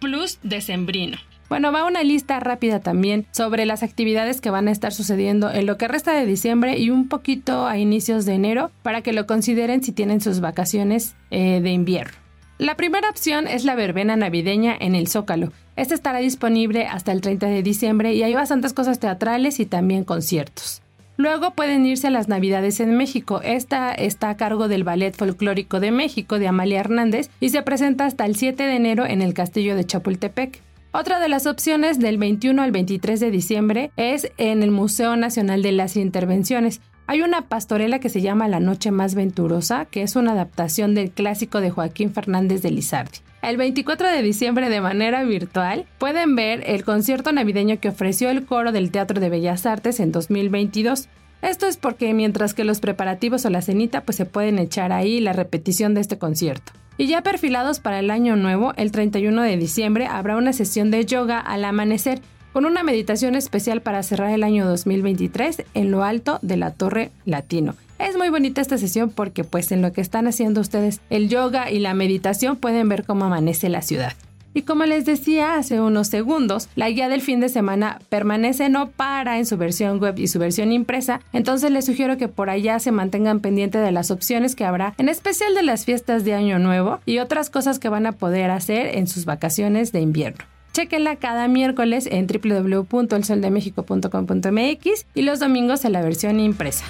Plus 0.01 0.39
Decembrino. 0.43 1.15
Bueno, 1.49 1.71
va 1.71 1.86
una 1.86 2.03
lista 2.03 2.39
rápida 2.39 2.79
también 2.79 3.25
sobre 3.31 3.65
las 3.65 3.84
actividades 3.84 4.41
que 4.41 4.49
van 4.49 4.67
a 4.67 4.71
estar 4.71 4.93
sucediendo 4.93 5.51
en 5.51 5.65
lo 5.65 5.77
que 5.77 5.88
resta 5.88 6.13
de 6.13 6.25
diciembre 6.25 6.77
y 6.77 6.89
un 6.89 7.08
poquito 7.08 7.67
a 7.67 7.77
inicios 7.77 8.25
de 8.25 8.34
enero 8.34 8.71
para 8.81 9.01
que 9.01 9.13
lo 9.13 9.27
consideren 9.27 9.84
si 9.84 9.91
tienen 9.91 10.21
sus 10.21 10.39
vacaciones 10.39 11.15
eh, 11.29 11.62
de 11.62 11.71
invierno. 11.71 12.13
La 12.58 12.75
primera 12.75 13.10
opción 13.10 13.47
es 13.47 13.65
la 13.65 13.75
verbena 13.75 14.15
navideña 14.15 14.75
en 14.79 14.95
el 14.95 15.08
Zócalo. 15.08 15.51
Esta 15.75 15.93
estará 15.93 16.19
disponible 16.19 16.88
hasta 16.88 17.12
el 17.12 17.19
30 17.19 17.47
de 17.47 17.63
diciembre 17.63 18.13
y 18.13 18.23
hay 18.23 18.34
bastantes 18.34 18.71
cosas 18.73 18.99
teatrales 18.99 19.60
y 19.60 19.65
también 19.65 20.05
conciertos. 20.05 20.81
Luego 21.17 21.51
pueden 21.51 21.86
irse 21.86 22.08
a 22.08 22.12
las 22.12 22.27
Navidades 22.27 22.79
en 22.79 22.97
México. 22.97 23.41
Esta 23.41 23.93
está 23.93 24.29
a 24.29 24.38
cargo 24.38 24.67
del 24.67 24.84
Ballet 24.84 25.15
Folclórico 25.15 25.79
de 25.79 25.91
México 25.91 26.39
de 26.39 26.47
Amalia 26.47 26.79
Hernández 26.79 27.29
y 27.39 27.49
se 27.49 27.62
presenta 27.62 28.05
hasta 28.05 28.25
el 28.25 28.36
7 28.36 28.63
de 28.63 28.75
enero 28.75 29.05
en 29.05 29.21
el 29.21 29.34
Castillo 29.34 29.75
de 29.75 29.86
Chapultepec. 29.86 30.62
Otra 30.97 31.19
de 31.19 31.27
las 31.27 31.45
opciones 31.45 31.99
del 31.99 32.17
21 32.17 32.62
al 32.62 32.71
23 32.71 33.19
de 33.19 33.29
diciembre 33.29 33.91
es 33.97 34.31
en 34.38 34.63
el 34.63 34.71
Museo 34.71 35.17
Nacional 35.17 35.62
de 35.62 35.73
las 35.73 35.97
Intervenciones. 35.97 36.79
Hay 37.05 37.21
una 37.21 37.49
pastorela 37.49 37.99
que 37.99 38.08
se 38.08 38.21
llama 38.21 38.47
La 38.47 38.62
Noche 38.62 38.91
Más 38.91 39.13
Venturosa, 39.13 39.88
que 39.91 40.03
es 40.03 40.15
una 40.15 40.31
adaptación 40.31 40.95
del 40.95 41.12
clásico 41.12 41.60
de 41.60 41.69
Joaquín 41.69 42.13
Fernández 42.13 42.62
de 42.62 42.71
Lizardi. 42.71 43.17
El 43.41 43.58
24 43.58 44.08
de 44.08 44.21
diciembre 44.21 44.69
de 44.69 44.79
manera 44.79 45.25
virtual 45.25 45.86
pueden 45.97 46.38
ver 46.38 46.63
el 46.65 46.86
concierto 46.86 47.34
navideño 47.34 47.77
que 47.81 47.89
ofreció 47.89 48.29
el 48.29 48.45
coro 48.45 48.71
del 48.71 48.89
Teatro 48.89 49.19
de 49.19 49.27
Bellas 49.27 49.65
Artes 49.65 49.99
en 49.99 50.13
2022. 50.13 51.10
Esto 51.41 51.67
es 51.67 51.75
porque 51.75 52.13
mientras 52.13 52.53
que 52.53 52.63
los 52.63 52.79
preparativos 52.79 53.43
o 53.43 53.49
la 53.49 53.62
cenita 53.62 54.05
pues 54.05 54.15
se 54.15 54.25
pueden 54.25 54.60
echar 54.60 54.93
ahí 54.93 55.19
la 55.19 55.34
repetición 55.34 55.93
de 55.93 55.99
este 55.99 56.17
concierto. 56.17 56.71
Y 56.97 57.08
ya 57.08 57.21
perfilados 57.21 57.79
para 57.79 57.99
el 57.99 58.10
año 58.10 58.36
nuevo, 58.36 58.73
el 58.77 58.91
31 58.91 59.41
de 59.41 59.58
diciembre 59.58 60.08
habrá 60.08 60.38
una 60.38 60.53
sesión 60.53 60.91
de 60.91 61.05
yoga 61.05 61.39
al 61.39 61.65
amanecer 61.65 62.21
con 62.53 62.63
una 62.65 62.84
meditación 62.84 63.36
especial 63.36 63.81
para 63.81 64.01
cerrar 64.01 64.29
el 64.29 64.43
año 64.43 64.65
2023 64.65 65.63
en 65.73 65.91
lo 65.91 66.03
alto 66.03 66.39
de 66.41 66.55
la 66.55 66.71
Torre 66.71 67.12
Latino. 67.25 67.75
Es 67.99 68.15
muy 68.15 68.29
bonita 68.29 68.62
esta 68.62 68.77
sesión 68.77 69.10
porque 69.10 69.43
pues 69.43 69.73
en 69.73 69.81
lo 69.81 69.91
que 69.91 69.99
están 69.99 70.25
haciendo 70.27 70.62
ustedes 70.62 71.01
el 71.10 71.27
yoga 71.27 71.69
y 71.69 71.79
la 71.79 71.93
meditación 71.93 72.55
pueden 72.55 72.88
ver 72.88 73.03
cómo 73.03 73.25
amanece 73.25 73.67
la 73.67 73.81
ciudad. 73.81 74.13
Y 74.55 74.61
como 74.61 74.85
les 74.85 75.03
decía 75.03 75.57
hace 75.57 75.81
unos 75.81 76.07
segundos, 76.07 76.69
la 76.75 76.89
guía 76.89 77.09
del 77.09 77.19
fin 77.19 77.41
de 77.41 77.49
semana 77.49 77.99
permanece 78.07 78.69
no 78.69 78.89
para 78.89 79.37
en 79.37 79.45
su 79.45 79.57
versión 79.57 79.99
web 79.99 80.17
y 80.17 80.27
su 80.27 80.39
versión 80.39 80.71
impresa, 80.71 81.19
entonces 81.33 81.71
les 81.71 81.85
sugiero 81.85 82.15
que 82.15 82.29
por 82.29 82.49
allá 82.49 82.79
se 82.79 82.93
mantengan 82.93 83.41
pendientes 83.41 83.83
de 83.83 83.91
las 83.91 84.11
opciones 84.11 84.55
que 84.55 84.63
habrá, 84.63 84.93
en 84.97 85.09
especial 85.09 85.53
de 85.55 85.63
las 85.63 85.83
fiestas 85.83 86.23
de 86.23 86.35
Año 86.35 86.57
Nuevo 86.57 87.01
y 87.05 87.19
otras 87.19 87.49
cosas 87.49 87.79
que 87.79 87.89
van 87.89 88.05
a 88.05 88.13
poder 88.13 88.49
hacer 88.49 88.95
en 88.95 89.07
sus 89.07 89.25
vacaciones 89.25 89.91
de 89.91 89.99
invierno. 89.99 90.45
Chequenla 90.71 91.17
cada 91.17 91.49
miércoles 91.49 92.07
en 92.09 92.27
www.elsoldemexico.com.mx 92.27 95.05
y 95.13 95.21
los 95.23 95.41
domingos 95.41 95.83
en 95.83 95.91
la 95.91 96.01
versión 96.01 96.39
impresa. 96.39 96.85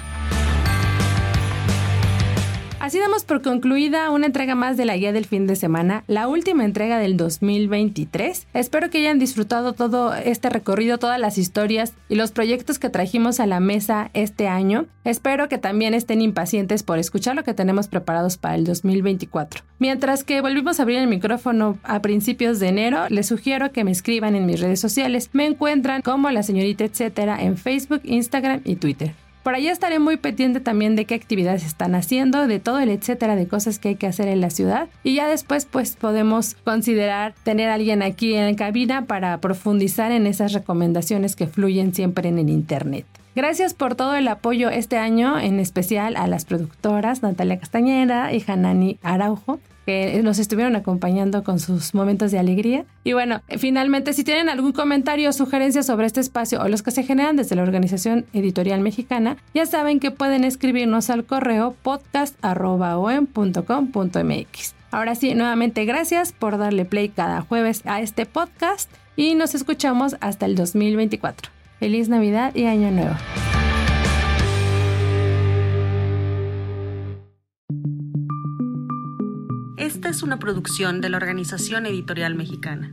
Así 2.86 3.00
damos 3.00 3.24
por 3.24 3.42
concluida 3.42 4.12
una 4.12 4.26
entrega 4.26 4.54
más 4.54 4.76
de 4.76 4.84
la 4.84 4.96
guía 4.96 5.12
del 5.12 5.24
fin 5.26 5.48
de 5.48 5.56
semana, 5.56 6.04
la 6.06 6.28
última 6.28 6.64
entrega 6.64 7.00
del 7.00 7.16
2023. 7.16 8.46
Espero 8.54 8.90
que 8.90 8.98
hayan 8.98 9.18
disfrutado 9.18 9.72
todo 9.72 10.14
este 10.14 10.50
recorrido, 10.50 10.96
todas 10.96 11.18
las 11.18 11.36
historias 11.36 11.94
y 12.08 12.14
los 12.14 12.30
proyectos 12.30 12.78
que 12.78 12.88
trajimos 12.88 13.40
a 13.40 13.46
la 13.46 13.58
mesa 13.58 14.12
este 14.14 14.46
año. 14.46 14.86
Espero 15.02 15.48
que 15.48 15.58
también 15.58 15.94
estén 15.94 16.22
impacientes 16.22 16.84
por 16.84 17.00
escuchar 17.00 17.34
lo 17.34 17.42
que 17.42 17.54
tenemos 17.54 17.88
preparados 17.88 18.36
para 18.36 18.54
el 18.54 18.62
2024. 18.62 19.64
Mientras 19.80 20.22
que 20.22 20.40
volvimos 20.40 20.78
a 20.78 20.84
abrir 20.84 20.98
el 20.98 21.08
micrófono 21.08 21.78
a 21.82 22.00
principios 22.02 22.60
de 22.60 22.68
enero, 22.68 23.08
les 23.08 23.26
sugiero 23.26 23.72
que 23.72 23.82
me 23.82 23.90
escriban 23.90 24.36
en 24.36 24.46
mis 24.46 24.60
redes 24.60 24.78
sociales. 24.78 25.30
Me 25.32 25.46
encuentran 25.46 26.02
como 26.02 26.30
la 26.30 26.44
señorita 26.44 26.84
etcétera 26.84 27.42
en 27.42 27.56
Facebook, 27.56 28.02
Instagram 28.04 28.60
y 28.64 28.76
Twitter. 28.76 29.25
Por 29.46 29.54
allá 29.54 29.70
estaré 29.70 30.00
muy 30.00 30.16
pendiente 30.16 30.58
también 30.58 30.96
de 30.96 31.04
qué 31.04 31.14
actividades 31.14 31.64
están 31.64 31.94
haciendo, 31.94 32.48
de 32.48 32.58
todo 32.58 32.80
el 32.80 32.88
etcétera 32.88 33.36
de 33.36 33.46
cosas 33.46 33.78
que 33.78 33.90
hay 33.90 33.94
que 33.94 34.08
hacer 34.08 34.26
en 34.26 34.40
la 34.40 34.50
ciudad. 34.50 34.88
Y 35.04 35.14
ya 35.14 35.28
después 35.28 35.66
pues 35.66 35.94
podemos 35.94 36.56
considerar 36.64 37.32
tener 37.44 37.68
a 37.68 37.74
alguien 37.74 38.02
aquí 38.02 38.34
en 38.34 38.56
cabina 38.56 39.06
para 39.06 39.40
profundizar 39.40 40.10
en 40.10 40.26
esas 40.26 40.52
recomendaciones 40.52 41.36
que 41.36 41.46
fluyen 41.46 41.94
siempre 41.94 42.28
en 42.28 42.40
el 42.40 42.50
Internet. 42.50 43.06
Gracias 43.36 43.74
por 43.74 43.94
todo 43.96 44.14
el 44.14 44.28
apoyo 44.28 44.70
este 44.70 44.96
año, 44.96 45.38
en 45.38 45.60
especial 45.60 46.16
a 46.16 46.26
las 46.26 46.46
productoras 46.46 47.22
Natalia 47.22 47.58
Castañeda 47.58 48.32
y 48.32 48.42
Hanani 48.46 48.98
Araujo. 49.02 49.60
que 49.84 50.22
nos 50.24 50.38
estuvieron 50.38 50.74
acompañando 50.74 51.44
con 51.44 51.60
sus 51.60 51.94
momentos 51.94 52.32
de 52.32 52.38
alegría. 52.38 52.86
Y 53.04 53.12
bueno, 53.12 53.42
finalmente, 53.58 54.14
si 54.14 54.24
tienen 54.24 54.48
algún 54.48 54.72
comentario 54.72 55.28
o 55.28 55.32
sugerencia 55.32 55.82
sobre 55.84 56.06
este 56.06 56.20
espacio 56.20 56.62
o 56.62 56.68
los 56.68 56.82
que 56.82 56.90
se 56.90 57.04
generan 57.04 57.36
desde 57.36 57.56
la 57.56 57.62
Organización 57.62 58.24
Editorial 58.32 58.80
Mexicana, 58.80 59.36
ya 59.54 59.66
saben 59.66 60.00
que 60.00 60.10
pueden 60.10 60.42
escribirnos 60.42 61.10
al 61.10 61.24
correo 61.24 61.76
podcast.com.mx. 61.82 64.74
Ahora 64.90 65.14
sí, 65.14 65.34
nuevamente 65.34 65.84
gracias 65.84 66.32
por 66.32 66.56
darle 66.56 66.86
play 66.86 67.10
cada 67.10 67.42
jueves 67.42 67.82
a 67.84 68.00
este 68.00 68.24
podcast 68.24 68.90
y 69.14 69.34
nos 69.34 69.54
escuchamos 69.54 70.16
hasta 70.20 70.46
el 70.46 70.56
2024. 70.56 71.55
Feliz 71.78 72.08
Navidad 72.08 72.54
y 72.54 72.64
Año 72.64 72.90
Nuevo. 72.90 73.14
Esta 79.76 80.08
es 80.08 80.22
una 80.22 80.38
producción 80.38 81.02
de 81.02 81.10
la 81.10 81.18
Organización 81.18 81.84
Editorial 81.84 82.34
Mexicana. 82.34 82.92